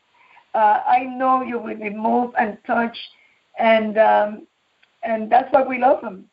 [0.54, 3.00] Uh, I know you will be moved and touched,
[3.58, 4.46] and um,
[5.04, 6.26] and that's why we love them.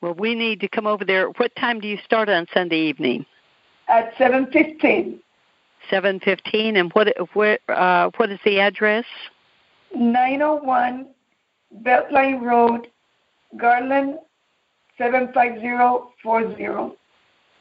[0.00, 1.28] Well, we need to come over there.
[1.28, 3.26] What time do you start on Sunday evening?
[3.88, 5.20] At seven fifteen.
[5.90, 9.04] Seven fifteen, and what where uh, what is the address?
[9.94, 11.06] 901
[11.82, 12.86] Beltline Road,
[13.56, 14.18] Garland
[14.98, 16.96] 75040.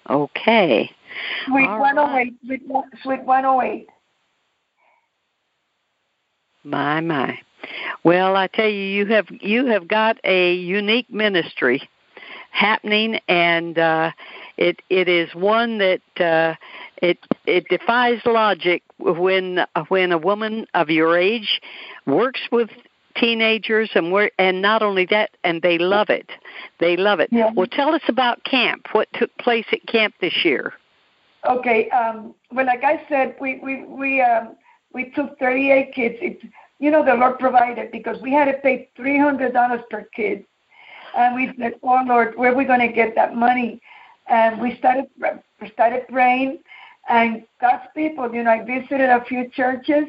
[0.09, 0.91] Okay.
[1.45, 2.33] Suite All 108.
[2.47, 2.83] Right.
[3.01, 3.87] Suite 108.
[6.63, 7.39] My my.
[8.03, 11.89] Well, I tell you, you have you have got a unique ministry
[12.51, 14.11] happening, and uh,
[14.57, 16.55] it it is one that uh,
[17.01, 21.61] it it defies logic when when a woman of your age
[22.05, 22.69] works with
[23.15, 26.29] teenagers and work and not only that and they love it.
[26.79, 27.29] They love it.
[27.31, 27.51] Yeah.
[27.55, 28.87] well tell us about camp.
[28.91, 30.73] What took place at camp this year?
[31.45, 34.55] Okay um well like i said we we we um
[34.93, 36.15] we took 38 kids.
[36.21, 36.41] It,
[36.79, 40.45] you know the lord provided because we had to pay $300 per kid
[41.15, 43.81] and we said oh lord where are we going to get that money
[44.27, 45.05] and we started
[45.61, 46.59] we started praying
[47.09, 50.05] and God's people, you know, I visited a few churches.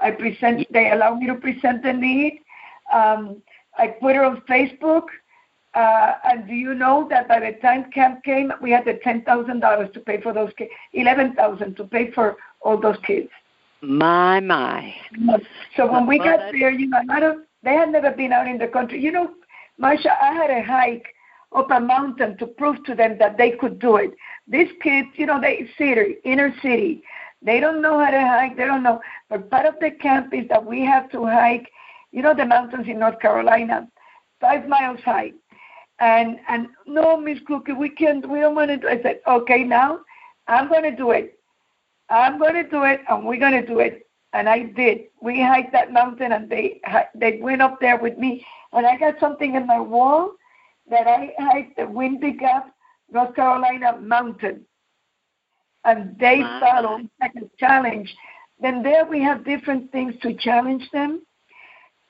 [0.00, 0.66] I present.
[0.72, 2.40] They allowed me to present the need.
[2.92, 3.40] Um,
[3.78, 5.04] I put it on Facebook.
[5.74, 9.22] Uh, and do you know that by the time camp came, we had the ten
[9.22, 13.28] thousand dollars to pay for those kids, eleven thousand to pay for all those kids.
[13.80, 14.92] My my.
[15.76, 18.48] So when we got there, you know, a lot of they had never been out
[18.48, 19.00] in the country.
[19.00, 19.30] You know,
[19.80, 21.06] Marsha, I had a hike
[21.54, 24.12] up a mountain to prove to them that they could do it.
[24.46, 27.02] These kids, you know, they city, inner city,
[27.42, 28.56] they don't know how to hike.
[28.56, 29.00] They don't know.
[29.28, 31.70] But part of the camp is that we have to hike,
[32.12, 33.88] you know, the mountains in North Carolina,
[34.40, 35.32] five miles high.
[36.00, 38.28] And and no, Miss Cookie, we can't.
[38.28, 38.88] We don't want to do.
[38.88, 40.00] I said, okay, now
[40.48, 41.38] I'm going to do it.
[42.08, 44.06] I'm going to do it, and we're going to do it.
[44.32, 45.08] And I did.
[45.20, 46.80] We hiked that mountain, and they
[47.14, 48.46] they went up there with me.
[48.72, 50.32] And I got something in my wall
[50.88, 52.72] that I hiked the Windy Gap,
[53.10, 54.64] North Carolina mountain.
[55.84, 56.60] And they Wow.
[56.60, 58.14] follow oh, like a challenge.
[58.60, 61.22] Then there we have different things to challenge them.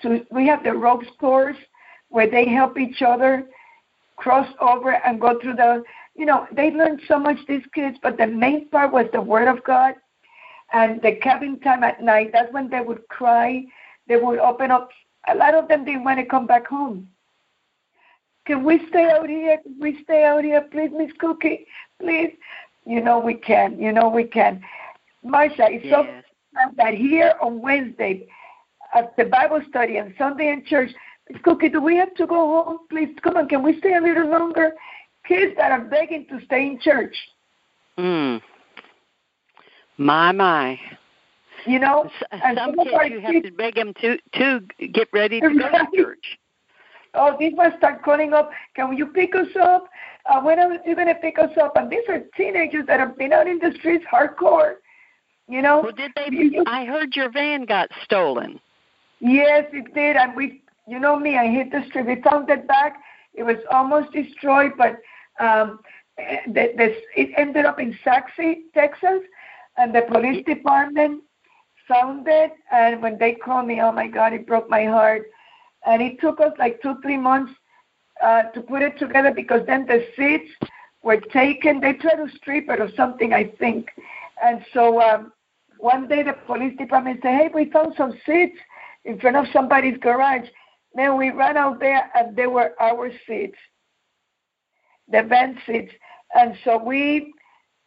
[0.03, 1.57] To we have the ropes course
[2.09, 3.49] where they help each other
[4.17, 5.83] cross over and go through the
[6.15, 9.49] you know, they learned so much these kids, but the main part was the word
[9.49, 9.95] of God
[10.73, 12.31] and the cabin time at night.
[12.33, 13.65] That's when they would cry.
[14.09, 14.91] They would open up
[15.29, 17.09] a lot of them didn't want to come back home.
[18.47, 19.59] Can we stay out here?
[19.63, 21.67] Can we stay out here, please, Miss Cookie?
[22.01, 22.33] Please.
[22.87, 23.79] You know we can.
[23.79, 24.63] You know we can.
[25.25, 26.25] Marsha, it's so Yes.
[26.55, 28.27] fun that here on Wednesday
[28.95, 30.91] at the Bible study and Sunday in church,
[31.29, 32.79] Miss Cookie, do we have to go home?
[32.89, 34.73] Please come on, can we stay a little longer?
[35.25, 37.15] Kids that are begging to stay in church.
[37.99, 38.41] Mm.
[40.01, 40.81] My my.
[41.67, 42.05] You know?
[42.05, 44.61] S- And Some some of our kids you have kids- to beg them to to
[44.89, 46.39] get ready to go to church.
[47.13, 48.51] Oh, these ones start calling up.
[48.75, 49.89] Can you pick us up?
[50.25, 51.77] Uh, when are you going to pick us up?
[51.77, 54.77] And these are teenagers that have been out in the streets hardcore.
[55.49, 55.83] You know?
[55.83, 56.29] Well, did they?
[56.31, 58.59] You- I heard your van got stolen.
[59.19, 60.17] Yes, it did.
[60.17, 62.07] And we, you know me, I hit the street.
[62.07, 63.03] We found it back.
[63.35, 64.99] It was almost destroyed, but
[65.41, 65.81] um,
[66.17, 69.21] eh, the, it ended up in Sachse, Texas,
[69.77, 71.23] and the police department
[71.89, 72.53] found it.
[72.71, 75.23] And when they called me, oh my God, it broke my heart.
[75.87, 77.53] And it took us like two, three months
[78.23, 80.51] uh, to put it together because then the seats
[81.03, 81.81] were taken.
[81.81, 83.89] They tried to strip it or something, I think.
[84.43, 85.33] And so um,
[85.79, 88.59] one day the police department said, hey, we found some seats
[89.05, 90.49] in front of somebody's garage.
[90.95, 93.57] Then we ran out there and they were our seats,
[95.09, 95.93] the van seats.
[96.35, 97.33] And so we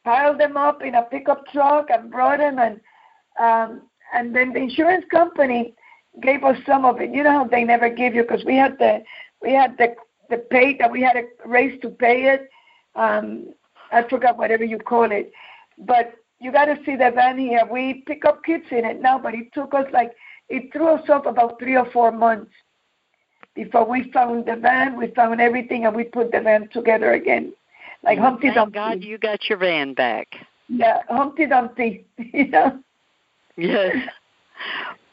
[0.04, 2.80] piled them up in a pickup truck and brought them and
[3.40, 3.82] um,
[4.14, 5.74] and then the insurance company
[6.22, 7.14] gave us some of it.
[7.14, 9.04] You know how they never give you because we had the
[9.42, 9.96] we had the
[10.30, 12.50] the pay that we had a race to pay it.
[12.96, 13.54] Um,
[13.92, 15.32] I forgot whatever you call it,
[15.78, 17.66] but you got to see the van here.
[17.70, 20.12] We pick up kids in it now, but it took us like
[20.50, 22.52] it threw us off about three or four months
[23.56, 24.98] before we found the van.
[24.98, 27.54] We found everything, and we put the van together again,
[28.04, 28.74] like Well, Humpty thank Dumpty.
[28.74, 30.36] God you got your van back.
[30.68, 32.06] Yeah, Humpty Dumpty.
[32.34, 32.80] know.
[33.58, 33.96] Yes.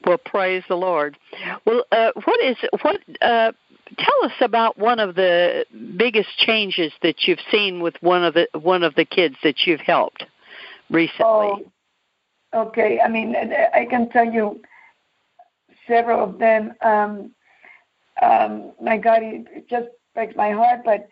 [0.07, 1.19] Well, praise the Lord.
[1.67, 3.01] Well, uh, what is what?
[3.21, 3.53] Uh,
[3.99, 5.67] tell us about one of the
[5.97, 9.81] biggest changes that you've seen with one of the one of the kids that you've
[9.81, 10.25] helped
[10.91, 11.25] recently.
[11.25, 11.63] Oh,
[12.55, 13.01] okay.
[13.05, 13.35] I mean,
[13.75, 14.61] I can tell you
[15.87, 16.73] several of them.
[16.83, 17.33] Um,
[18.23, 20.81] um, my God, it just breaks my heart.
[20.85, 21.09] But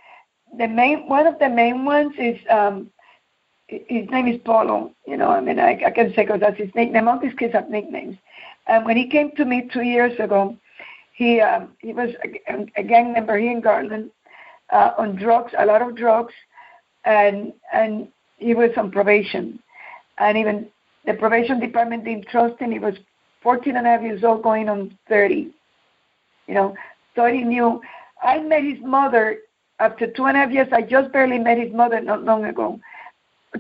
[0.57, 2.91] the main, one of the main ones is um,
[3.69, 4.93] his name is Polo.
[5.07, 7.09] You know, I mean, I, I can say because that's his nickname.
[7.09, 8.17] All these kids have nicknames.
[8.67, 10.57] And when he came to me two years ago,
[11.13, 12.11] he um, he was
[12.49, 14.11] a, a gang member here in Garland
[14.71, 16.35] uh, on drugs, a lot of drugs,
[17.05, 19.59] and and he was on probation,
[20.19, 20.69] and even
[21.07, 22.71] the probation department didn't trust him.
[22.71, 22.95] He was
[23.43, 25.53] 14 and a half years old, going on 30.
[26.47, 26.75] You know,
[27.15, 27.81] so he knew.
[28.21, 29.39] I met his mother
[29.81, 30.69] after two and a half years.
[30.73, 32.81] I just barely met his mother not long ago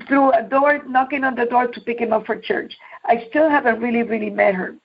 [0.06, 2.76] through a door, knocking on the door to pick him up for church.
[3.04, 4.76] I still haven't really, really met her.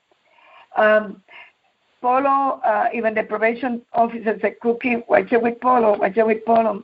[0.78, 1.22] Um,
[2.02, 6.44] Polo, uh, even the probation officer said, Cookie, watch it with Polo, watch it with
[6.46, 6.84] Polo.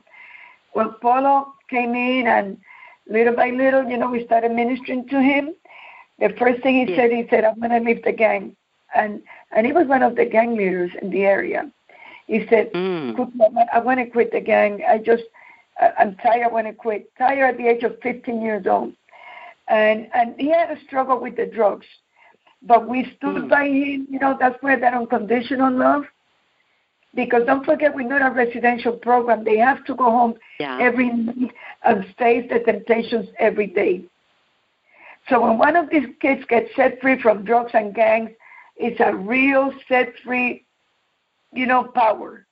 [0.74, 2.56] Well, Polo came in and
[3.06, 5.54] little by little, you know, we started ministering to him.
[6.20, 6.96] The first thing he Yeah.
[6.96, 8.56] said, he said, I'm going to leave the gang.
[8.94, 9.22] And,
[9.52, 11.70] and he was one of the gang leaders in the area.
[12.30, 13.68] He said, Mm.
[13.72, 14.72] I want- to quit the gang.
[14.88, 15.24] I just,
[15.98, 16.44] I'm tired.
[16.44, 17.10] I want to quit.
[17.18, 18.92] Tired at the age of 15 years old.
[19.68, 21.86] And, and he had a struggle with the drugs
[22.62, 23.48] but we stood Mm.
[23.48, 24.06] by him.
[24.10, 26.04] You know, that's where that unconditional love.
[27.14, 29.44] Because don't forget, we're not a residential program.
[29.44, 30.78] They have to go home Yeah.
[30.78, 31.52] every night
[31.84, 34.04] and face the temptations every day.
[35.28, 38.30] So when one of these kids gets set free from drugs and gangs,
[38.76, 40.64] it's a real set free,
[41.52, 42.46] you know, power.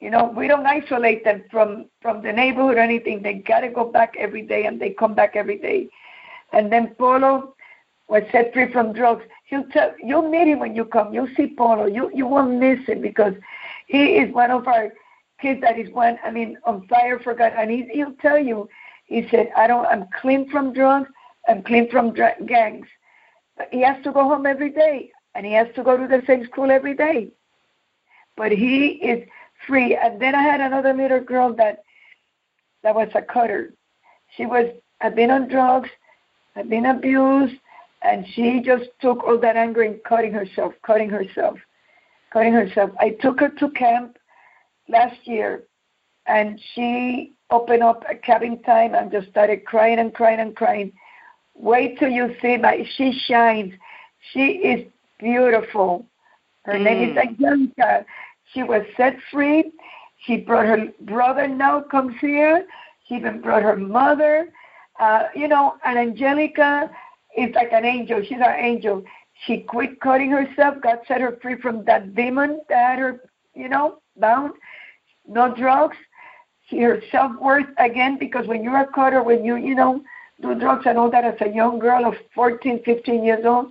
[0.00, 3.22] You know, we don't isolate them from from the neighborhood or anything.
[3.22, 5.88] They gotta go back every day, and they come back every day.
[6.52, 7.54] And then Polo
[8.08, 9.24] was set free from drugs.
[9.44, 11.12] He'll tell you'll meet him when you come.
[11.12, 11.86] You'll see Polo.
[11.86, 13.34] You you won't miss him because
[13.86, 14.92] he is one of our
[15.40, 16.18] kids that is one.
[16.24, 18.68] I mean, on fire for God, and he, he'll tell you.
[19.06, 19.86] He said, "I don't.
[19.86, 21.08] I'm clean from drugs.
[21.48, 22.86] I'm clean from dr- gangs."
[23.56, 26.22] But he has to go home every day, and he has to go to the
[26.26, 27.32] same school every day.
[28.38, 29.28] But he is
[29.66, 29.96] free.
[29.96, 31.82] And then I had another little girl that
[32.82, 33.74] that was a cutter.
[34.36, 34.66] She was
[35.00, 35.90] had been on drugs,
[36.54, 37.56] had been abused,
[38.02, 41.58] and she just took all that anger and cutting herself, cutting herself,
[42.32, 42.90] cutting herself.
[43.00, 44.16] I took her to camp
[44.88, 45.64] last year,
[46.26, 50.92] and she opened up a cabin time and just started crying and crying and crying.
[51.54, 52.86] Wait till you see my.
[52.96, 53.72] She shines.
[54.32, 54.86] She is
[55.18, 56.06] beautiful.
[56.64, 56.84] Her mm.
[56.84, 58.04] name is mm.
[58.52, 59.72] She was set free.
[60.24, 62.66] She brought her brother now comes here.
[63.06, 64.48] She even brought her mother.
[65.00, 66.90] Uh, you know, and Angelica
[67.36, 68.22] is like an angel.
[68.28, 69.04] She's our angel.
[69.46, 70.76] She quit cutting herself.
[70.82, 73.20] God set her free from that demon that had her,
[73.54, 74.54] you know, bound.
[75.26, 75.96] No drugs.
[76.68, 80.02] She her self worth again because when you're a cutter, when you, you know,
[80.42, 83.70] do drugs and all that as a young girl of 14, 15 years old,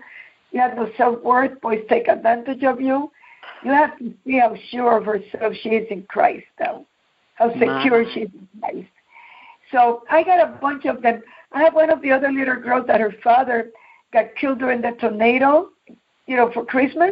[0.51, 1.59] you have no self worth.
[1.61, 3.11] Boys take advantage of you.
[3.63, 6.85] You have to see how sure of herself she is in Christ, though.
[7.35, 8.87] How secure she is in Christ.
[9.71, 11.21] So I got a bunch of them.
[11.51, 13.71] I have one of the other little girls that her father
[14.13, 15.69] got killed during the tornado,
[16.25, 17.11] you know, for Christmas.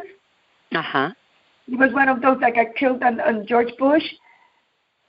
[0.74, 1.12] Uh huh.
[1.68, 4.04] He was one of those that got killed on, on George Bush.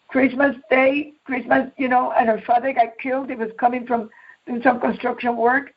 [0.09, 3.29] Christmas Day, Christmas, you know, and her father got killed.
[3.29, 4.09] He was coming from
[4.47, 5.75] doing some construction work,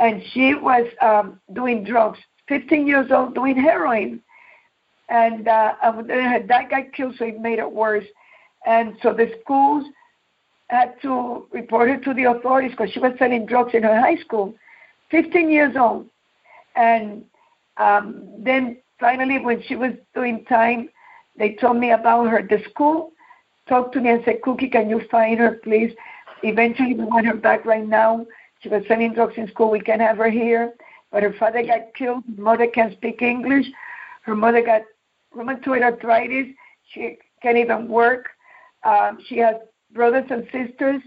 [0.00, 2.18] and she was um, doing drugs.
[2.48, 4.20] 15 years old, doing heroin,
[5.10, 5.74] and uh,
[6.46, 8.06] dad got killed, so it made it worse.
[8.64, 9.84] And so the schools
[10.68, 14.16] had to report her to the authorities because she was selling drugs in her high
[14.16, 14.54] school,
[15.10, 16.06] 15 years old.
[16.76, 17.24] And
[17.76, 20.88] um, then finally, when she was doing time,
[21.36, 22.46] they told me about her.
[22.48, 23.12] The school
[23.68, 25.92] talked to me and said, Cookie, can you find her, please?
[26.44, 28.26] Eventually, we want her back right now.
[28.60, 29.70] She was selling drugs in school.
[29.70, 30.74] We can't have her here.
[31.10, 32.22] But her father got killed.
[32.36, 33.66] Her mother can't speak English.
[34.22, 34.82] Her mother got
[35.34, 36.46] rheumatoid arthritis.
[36.92, 38.28] She can't even work.
[38.84, 39.56] Um, she has
[39.92, 41.02] brothers and sisters.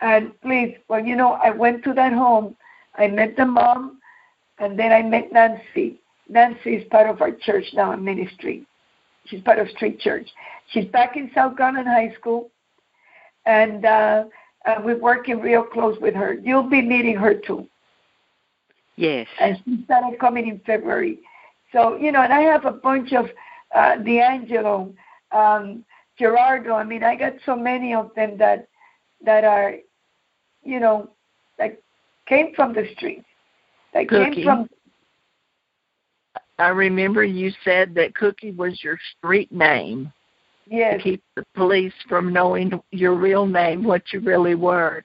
[0.00, 2.56] And please, well, you know, I went to that home.
[2.96, 3.98] I met the mom,
[4.58, 6.00] and then I met Nancy.
[6.28, 8.66] Nancy is part of our church now in ministry.
[9.26, 10.28] She's part of Street Church.
[10.70, 12.50] She's back in South Garland High School,
[13.44, 14.24] and uh,
[14.66, 16.34] uh, we're working real close with her.
[16.34, 17.68] You'll be meeting her too.
[18.96, 19.26] Yes.
[19.40, 21.20] And she started coming in February.
[21.72, 23.26] So, you know, and I have a bunch of
[23.74, 24.92] uh, D'Angelo,
[25.32, 25.84] um,
[26.18, 26.74] Gerardo.
[26.74, 28.68] I mean, I got so many of them that
[29.24, 29.76] that are,
[30.62, 31.10] you know,
[31.58, 31.80] that
[32.26, 33.24] came from the streets.
[33.94, 34.34] That Cookie.
[34.36, 34.68] came from.
[36.58, 40.12] I remember you said that Cookie was your street name.
[40.68, 40.96] Yes.
[40.96, 45.04] To keep the police from knowing your real name, what you really were.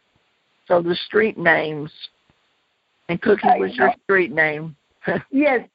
[0.68, 1.92] So the street names.
[3.10, 3.86] And Cookie I was know.
[3.86, 4.76] your street name.
[5.32, 5.68] yes.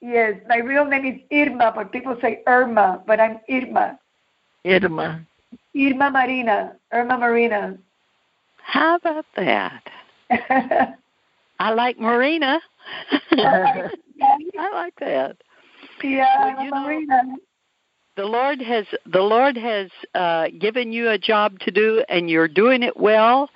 [0.00, 3.98] Yes, my real name is Irma, but people say Irma, but I'm Irma.
[4.64, 5.26] Irma.
[5.76, 6.76] Irma Marina.
[6.92, 7.78] Irma Marina.
[8.62, 9.82] How about that?
[11.60, 12.60] I like Marina.
[13.32, 13.90] I
[14.72, 15.36] like that.
[16.02, 17.22] Yeah, Well, you know, Marina.
[18.16, 22.48] The Lord has the Lord has uh, given you a job to do, and you're
[22.48, 23.48] doing it well,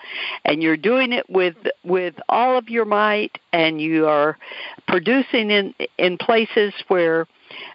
[0.44, 4.38] and you're doing it with with all of your might, and you are
[4.86, 7.26] producing in in places where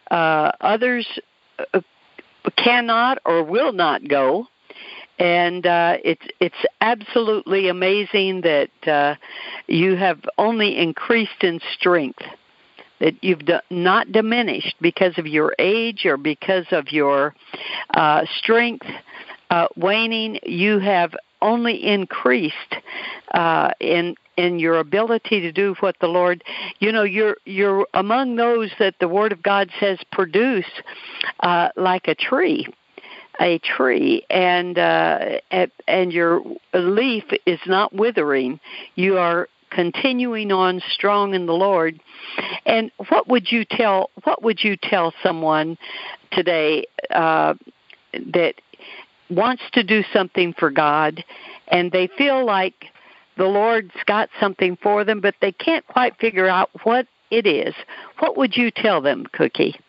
[0.10, 1.08] uh, others
[1.74, 1.82] uh,
[2.58, 4.48] cannot or will not go.
[5.20, 9.16] And uh, it's it's absolutely amazing that uh,
[9.68, 12.24] you have only increased in strength
[13.00, 17.34] that you've not diminished because of your age or because of your
[17.94, 18.86] uh, strength
[19.50, 20.40] uh, waning.
[20.44, 22.76] You have only increased
[23.34, 26.44] uh, in in your ability to do what the Lord.
[26.80, 30.70] You know, you're you're among those that the Word of God says produce
[31.42, 32.68] uh, like a tree.
[33.42, 35.40] A tree, and uh,
[35.88, 36.42] and your
[36.74, 38.60] leaf is not withering.
[38.96, 42.00] You are continuing on strong in the Lord.
[42.66, 45.78] And what would you tell what would you tell someone
[46.32, 47.56] today uh,
[48.14, 48.56] that
[49.30, 51.24] wants to do something for God
[51.68, 52.86] and they feel like
[53.38, 57.76] the Lord's got something for them but they can't quite figure out what it is.
[58.20, 59.80] What would you tell them, Cookie?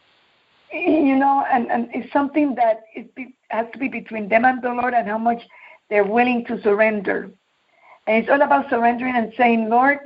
[0.73, 4.63] You know, and, and it's something that it be, has to be between them and
[4.63, 5.43] the Lord and how much
[5.89, 7.31] they're willing to surrender.
[8.11, 9.99] And it's all about surrendering and saying, Lord,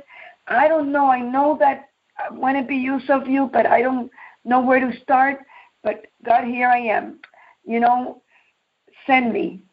[0.47, 1.07] I don't know.
[1.09, 1.89] I know that
[2.19, 4.11] I want to be used of you, but I don't
[4.43, 5.39] know where to start.
[5.83, 7.19] But God, here I am.
[7.65, 8.21] You know,
[9.07, 9.63] send me,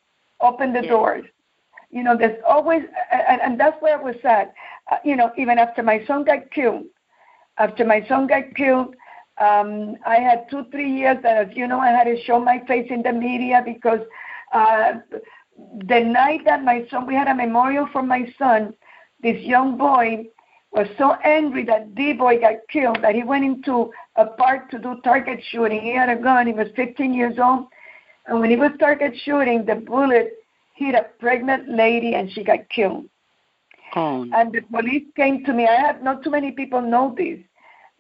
[0.40, 0.88] open the Yes.
[0.88, 1.24] doors.
[1.90, 4.54] You know, there's always, and, and that's where I was at.
[4.90, 6.84] Uh, you know, even after my son got killed,
[7.58, 8.96] after my son got killed,
[9.42, 12.64] um, I had two, three years that, as you know, I had to show my
[12.66, 14.00] face in the media because
[14.54, 14.94] uh,
[15.86, 18.74] the night that my son, we had a memorial for my son,
[19.22, 20.26] this young boy
[20.72, 24.78] was so angry that D boy got killed that he went into a park to
[24.78, 25.80] do target shooting.
[25.80, 26.46] He had a gun.
[26.46, 27.66] He was 15 years old.
[28.26, 30.32] And when he was target shooting, the bullet
[30.74, 33.04] hit a pregnant lady and she got killed.
[33.94, 34.26] Oh.
[34.32, 35.66] And the police came to me.
[35.66, 37.38] I have not too many people know this.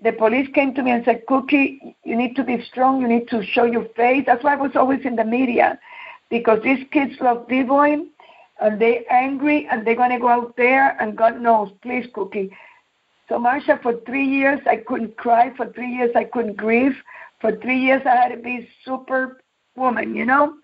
[0.02, 3.00] The police came to me and said, Cookie, you need to be strong.
[3.00, 4.24] You need to show your face.
[4.26, 5.78] That's why I was always in the media
[6.32, 8.06] because these kids love D-Boy
[8.62, 12.50] and they're angry and they're going to go out there and God knows, please, Cookie.
[13.28, 15.52] So, Marsha, for three years, I couldn't cry.
[15.54, 16.96] For three years, I couldn't grieve.
[17.42, 19.42] For three years, I had to be super
[19.76, 20.54] woman, you know?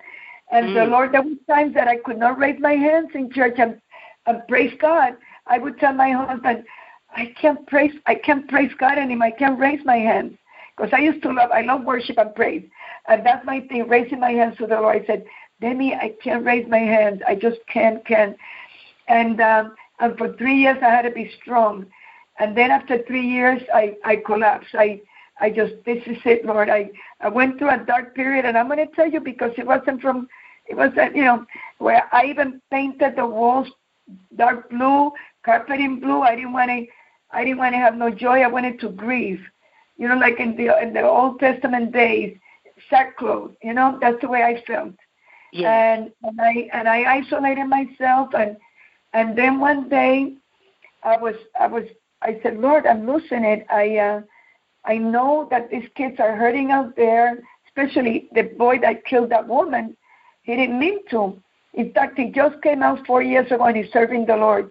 [0.50, 0.90] And the Mm.
[0.90, 3.78] Lord, there were times that I could not raise my hands in church and,
[4.24, 5.18] and praise God.
[5.46, 6.64] I would tell my husband,
[7.14, 9.28] I can't praise, I can't praise God anymore.
[9.28, 10.32] I can't raise my hands
[10.74, 12.64] because I used to love, I love worship and praise,
[13.08, 15.02] and that's my thing, raising my hands to the Lord.
[15.02, 15.24] I said,
[15.60, 17.20] Demi, I can't raise my hands.
[17.26, 18.36] I just can't, can't.
[19.08, 21.86] And um, and for three years I had to be strong,
[22.38, 24.74] and then after three years I I collapsed.
[24.74, 25.00] I
[25.40, 26.68] I just this is it, Lord.
[26.68, 26.90] I
[27.20, 30.00] I went through a dark period, and I'm going to tell you because it wasn't
[30.00, 30.28] from,
[30.66, 31.44] it wasn't, you know
[31.78, 33.68] where I even painted the walls
[34.36, 35.10] dark blue,
[35.44, 36.22] carpet in blue.
[36.22, 36.86] I didn't want to,
[37.30, 38.40] I didn't want to have no joy.
[38.40, 39.40] I wanted to grieve.
[39.96, 42.36] You know, like in the in the Old Testament days,
[42.88, 43.52] sackcloth.
[43.62, 44.94] You know, that's the way I felt.
[45.52, 45.66] Yes.
[45.66, 48.56] And and I and I isolated myself, and
[49.12, 50.34] and then one day,
[51.02, 51.84] I was I was
[52.22, 53.66] I said, Lord, I'm losing it.
[53.70, 54.22] I uh,
[54.84, 57.38] I know that these kids are hurting out there,
[57.68, 59.96] especially the boy that killed that woman.
[60.42, 61.40] He didn't mean to.
[61.74, 64.70] In fact, he just came out four years ago and he's serving the Lord.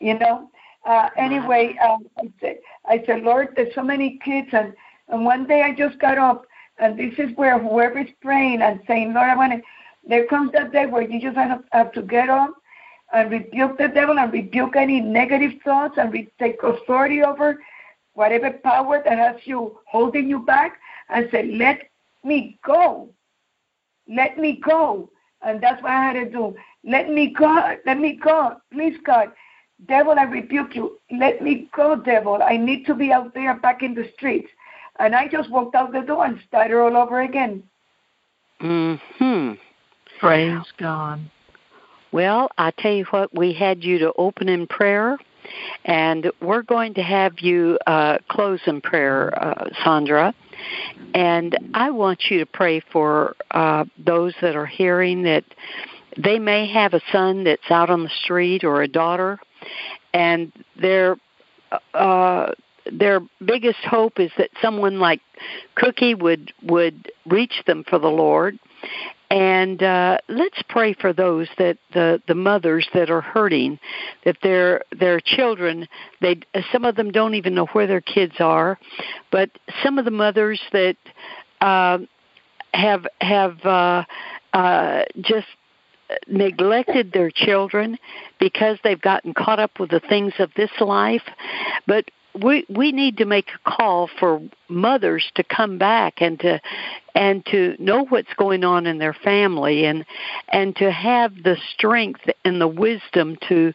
[0.00, 0.50] You know.
[0.86, 4.72] Uh, anyway, um, I said, I said, Lord, there's so many kids, and
[5.08, 6.46] and one day I just got up,
[6.80, 9.62] and this is where whoever is praying and saying, Lord, I want to.
[10.08, 12.54] There comes that day where you just have, have to get up
[13.12, 17.62] and rebuke the devil and rebuke any negative thoughts and re- take authority over
[18.14, 20.78] whatever power that has you holding you back
[21.10, 21.90] and say, Let
[22.24, 23.10] me go.
[24.08, 25.10] Let me go.
[25.42, 26.56] And that's what I had to do.
[26.84, 27.76] Let me go.
[27.84, 28.56] Let me go.
[28.72, 29.32] Please, God.
[29.86, 30.98] Devil, I rebuke you.
[31.10, 32.40] Let me go, devil.
[32.42, 34.50] I need to be out there back in the streets.
[35.00, 37.62] And I just walked out the door and started all over again.
[38.60, 38.94] Hmm.
[40.20, 41.20] Praise God.
[42.12, 45.16] Well, I tell you what, we had you to open in prayer,
[45.84, 50.34] and we're going to have you uh, close in prayer, uh, Sandra.
[51.14, 55.44] And I want you to pray for uh, those that are hearing that
[56.18, 59.38] they may have a son that's out on the street or a daughter,
[60.12, 61.16] and their
[61.94, 62.52] uh,
[62.90, 65.20] their biggest hope is that someone like
[65.74, 68.58] Cookie would would reach them for the Lord.
[69.30, 73.78] And uh, let's pray for those that the the mothers that are hurting,
[74.24, 75.86] that their their children
[76.20, 76.40] they
[76.72, 78.78] some of them don't even know where their kids are,
[79.30, 79.50] but
[79.84, 80.96] some of the mothers that
[81.60, 81.98] uh,
[82.74, 84.04] have have uh,
[84.52, 85.46] uh, just
[86.26, 87.98] neglected their children
[88.40, 91.22] because they've gotten caught up with the things of this life,
[91.86, 96.60] but we we need to make a call for mothers to come back and to
[97.14, 100.04] and to know what's going on in their family and
[100.48, 103.72] and to have the strength and the wisdom to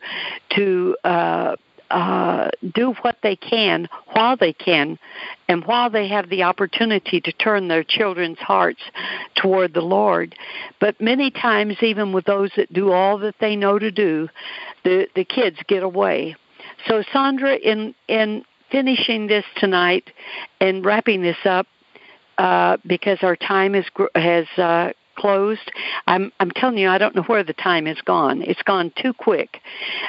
[0.49, 1.56] to uh
[1.91, 4.97] uh, do what they can while they can
[5.47, 8.82] and while they have the opportunity to turn their children's hearts
[9.36, 10.36] toward the Lord.
[10.80, 14.30] But many times, even with those that do all that they know to do,
[14.84, 16.36] the, the kids get away.
[16.88, 20.10] So, Sandra, in, in finishing this tonight
[20.60, 21.68] and wrapping this up,
[22.38, 25.72] uh, because our time is, has uh, closed.
[26.07, 28.41] I'm I'm telling you, I don't know where the time has gone.
[28.41, 29.61] It's gone too quick.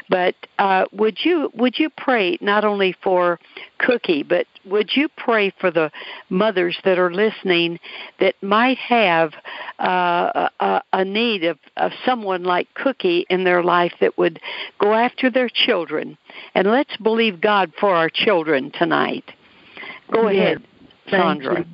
[0.09, 3.39] But uh, would you would you pray not only for
[3.79, 5.91] Cookie, but would you pray for the
[6.29, 7.79] mothers that are listening
[8.21, 9.33] that might have
[9.79, 14.41] uh, a, a need of, of someone like Cookie in their life that would
[14.79, 16.19] go after their children?
[16.55, 19.25] And let's believe God for our children tonight.
[20.13, 20.59] Go Yes.
[20.59, 20.67] ahead,
[21.11, 21.67] Thank Sandra.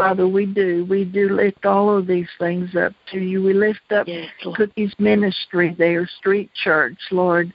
[0.00, 0.86] Father, we do.
[0.88, 3.42] We do lift all of these things up to you.
[3.42, 7.52] We lift up Yes, Cookie's ministry, their street church, Lord.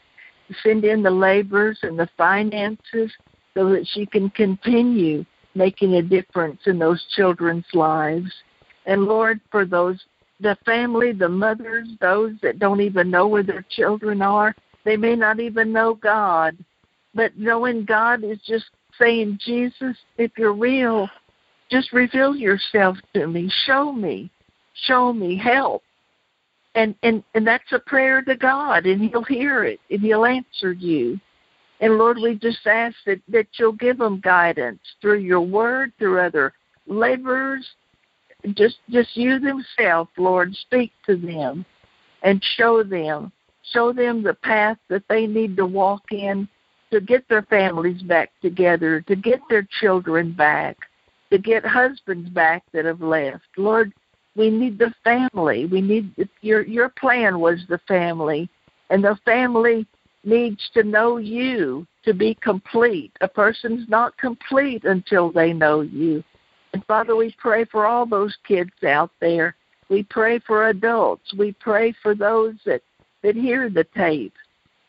[0.64, 3.12] Send in the laborers and the finances
[3.56, 5.26] so that she can continue
[5.56, 8.32] making a difference in those children's lives.
[8.86, 10.04] And Lord, for those
[10.40, 15.16] the family, the mothers, those that don't even know where their children are, they may
[15.16, 16.58] not even know God.
[17.14, 18.66] But knowing God is just
[19.00, 21.10] saying, Jesus, if you're real,
[21.70, 23.50] just reveal yourself to me.
[23.66, 24.30] Show me.
[24.86, 25.38] Show me.
[25.38, 25.84] Help.
[26.76, 30.74] And and and that's a prayer to God and he'll hear it and he'll answer
[30.74, 31.20] you.
[31.82, 36.20] And Lord, we just ask that, that you'll give them guidance through your word, through
[36.20, 36.54] other
[36.88, 37.66] laborers.
[38.54, 41.66] Just just you themselves, Lord, speak to them
[42.22, 43.32] and show them.
[43.72, 46.48] Show them the path that they need to walk in
[46.92, 50.78] to get their families back together, to get their children back,
[51.32, 53.46] to get husbands back that have left.
[53.58, 53.94] Lord,
[54.36, 55.66] we need the family.
[55.66, 58.50] We need your your plan was the family,
[58.90, 59.88] and the family
[60.24, 63.12] needs to know you to be complete.
[63.22, 66.24] A person's not complete until they know you.
[66.74, 69.56] And Father, we pray for all those kids out there.
[69.90, 71.34] We pray for adults.
[71.38, 72.82] We pray for those that,
[73.24, 74.34] that hear the tape.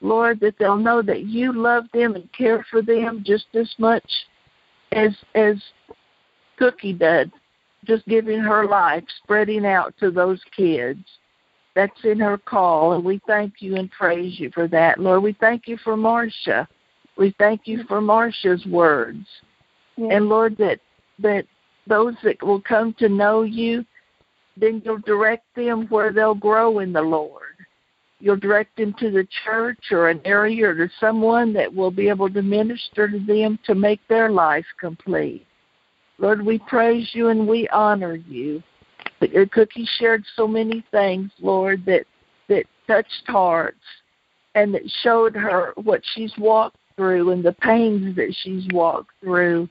[0.01, 4.05] Lord, that they'll know that you love them and care for them just as much
[4.93, 5.57] as as
[6.57, 7.31] Cookie did,
[7.85, 11.01] just giving her life, spreading out to those kids
[11.77, 14.99] that's in her call, and we thank you and praise you for that.
[14.99, 16.67] Lord, we thank you for Marcia.
[17.19, 19.27] We thank you for Marcia's words.
[19.97, 20.11] Yes.
[20.13, 20.81] And Lord, that
[21.19, 21.45] that
[21.87, 23.85] those that will come to know you,
[24.57, 27.43] then you'll direct them where they'll grow in the Lord.
[28.21, 32.09] You'll direct them to the church or an area or to someone that will be
[32.09, 35.47] able to minister to them to make their life complete.
[36.19, 38.62] Lord, we praise you and we honor you.
[39.21, 42.07] But your cookie shared so many things, Lord, that
[42.49, 43.81] that touched hearts
[44.55, 49.69] and that showed her what she's walked through and the pains that she's walked through.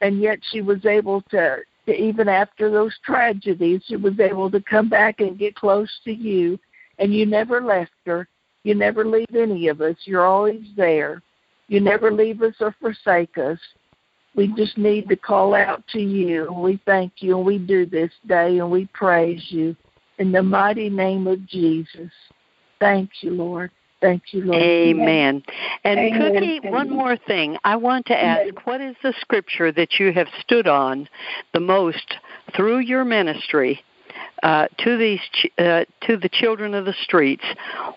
[0.00, 4.60] And yet she was able to, to even after those tragedies, she was able to
[4.60, 6.58] come back and get close to you.
[6.98, 8.28] And you never left her.
[8.64, 9.96] You never leave any of us.
[10.04, 11.22] You're always there.
[11.68, 13.58] You never leave us or forsake us.
[14.38, 16.52] We just need to call out to you.
[16.52, 19.74] We thank you and we do this day and we praise you
[20.18, 22.12] in the mighty name of Jesus.
[22.78, 23.72] Thank you, Lord.
[24.00, 24.62] Thank you, Lord.
[24.62, 25.42] Amen.
[25.82, 26.32] And Amen.
[26.32, 27.58] Cookie, one more thing.
[27.64, 31.08] I want to ask what is the scripture that you have stood on
[31.52, 32.14] the most
[32.54, 33.82] through your ministry
[34.42, 37.44] uh, to these ch- uh, to the children of the streets.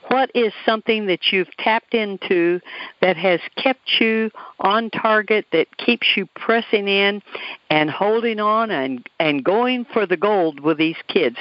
[0.08, 2.60] What is something that you've tapped into
[3.02, 7.22] that has kept you on target, that keeps you pressing in
[7.70, 11.38] and holding on and and going for the gold with these kids?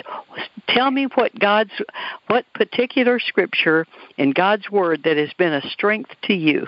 [0.69, 1.73] Tell me what God's
[2.27, 6.67] what particular scripture in God's word that has been a strength to you.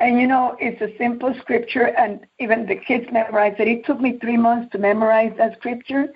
[0.00, 3.68] And you know, it's a simple scripture, and even the kids memorize it.
[3.68, 6.08] It took me three months to memorize that scripture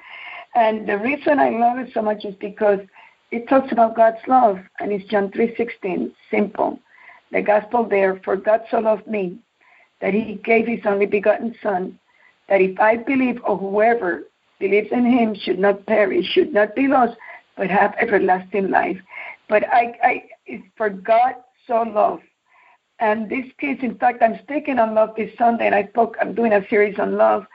[0.54, 2.80] and the reason I love it so much is because
[3.30, 6.80] it talks about God's love, and it's John 3:16, simple.
[7.30, 9.38] The gospel there, for God so loved me,
[10.00, 11.98] that He gave His only begotten Son,
[12.48, 14.24] that if I believe or whoever
[14.58, 17.16] believes in Him should not perish, should not be lost,
[17.56, 18.98] but have everlasting life.
[19.48, 21.34] But I, I, it's for God
[21.66, 22.24] so loved.
[22.98, 26.16] And this case, in fact, I'm speaking on love this Sunday, and I spoke.
[26.20, 27.46] I'm doing a series on love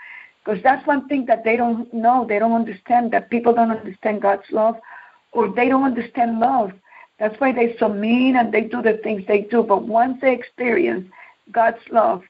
[0.46, 2.26] because that's one thing that they don't know.
[2.28, 4.76] They don't understand that people don't understand God's love
[5.32, 6.72] or they don't understand love.
[7.20, 9.64] That's why they're so mean and they do the things they do.
[9.64, 11.10] But once they experience
[11.52, 12.24] God's love,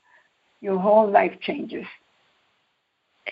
[0.61, 1.85] your whole life changes.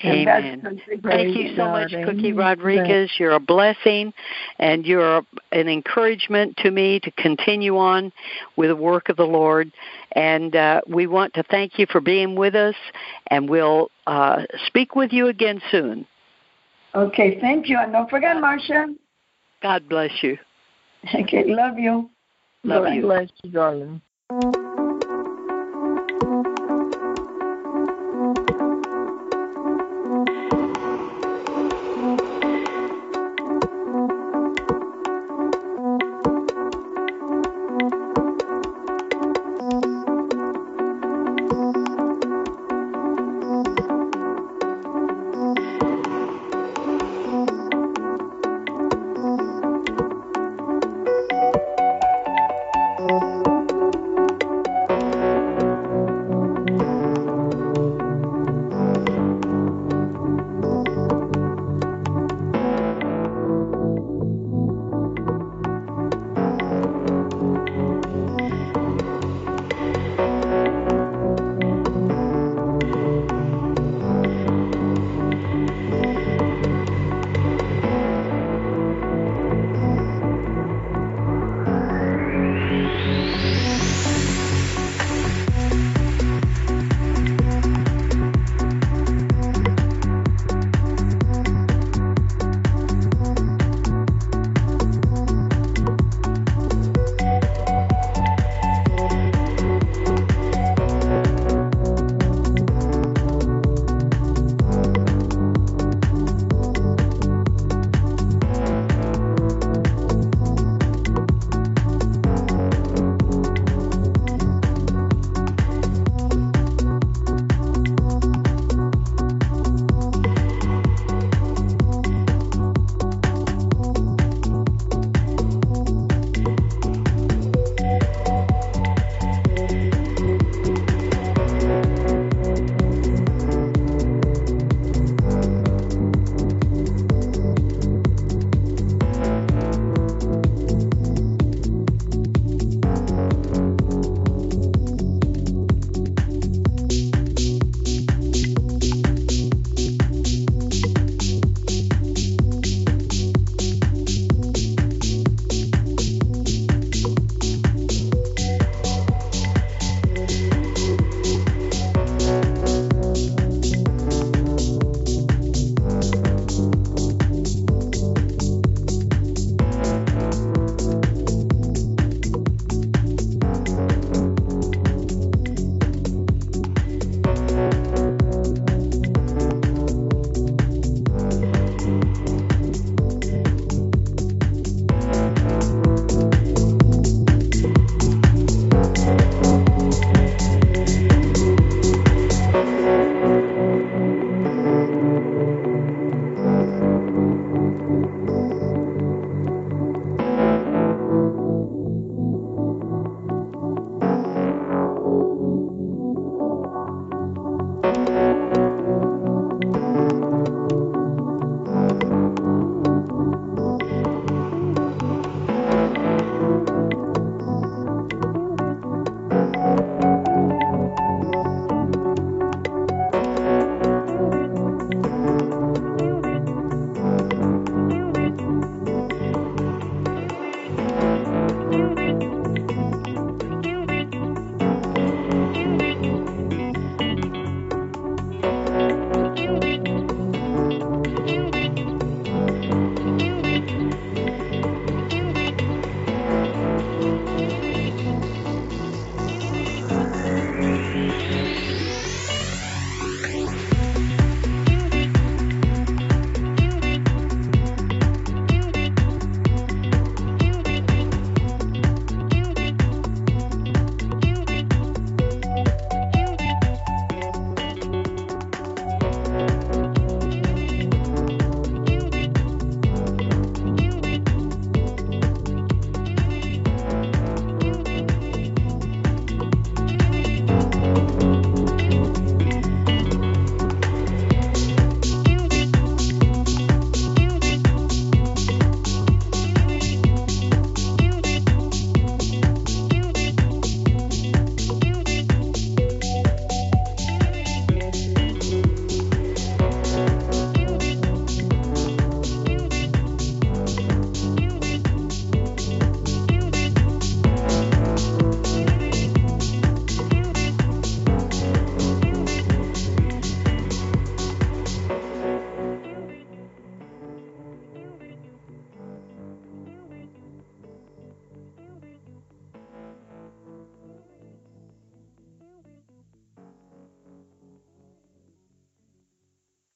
[0.04, 0.82] Amen.
[1.04, 3.12] Thank you so much, Cookie Rodriguez.
[3.20, 4.12] You're a blessing
[4.58, 5.22] and you're
[5.52, 8.12] an encouragement to me to continue on
[8.56, 9.72] with the work of the Lord.
[10.14, 12.76] And uh, we want to thank you for being with us,
[13.28, 16.08] and we'll uh, speak with you again soon.
[16.96, 17.78] Okay, thank you.
[17.78, 18.88] And don't forget, Marcia.
[19.62, 20.38] God bless you.
[21.14, 22.10] Okay, love you.
[22.64, 23.02] Love God you.
[23.02, 24.02] bless you, darling.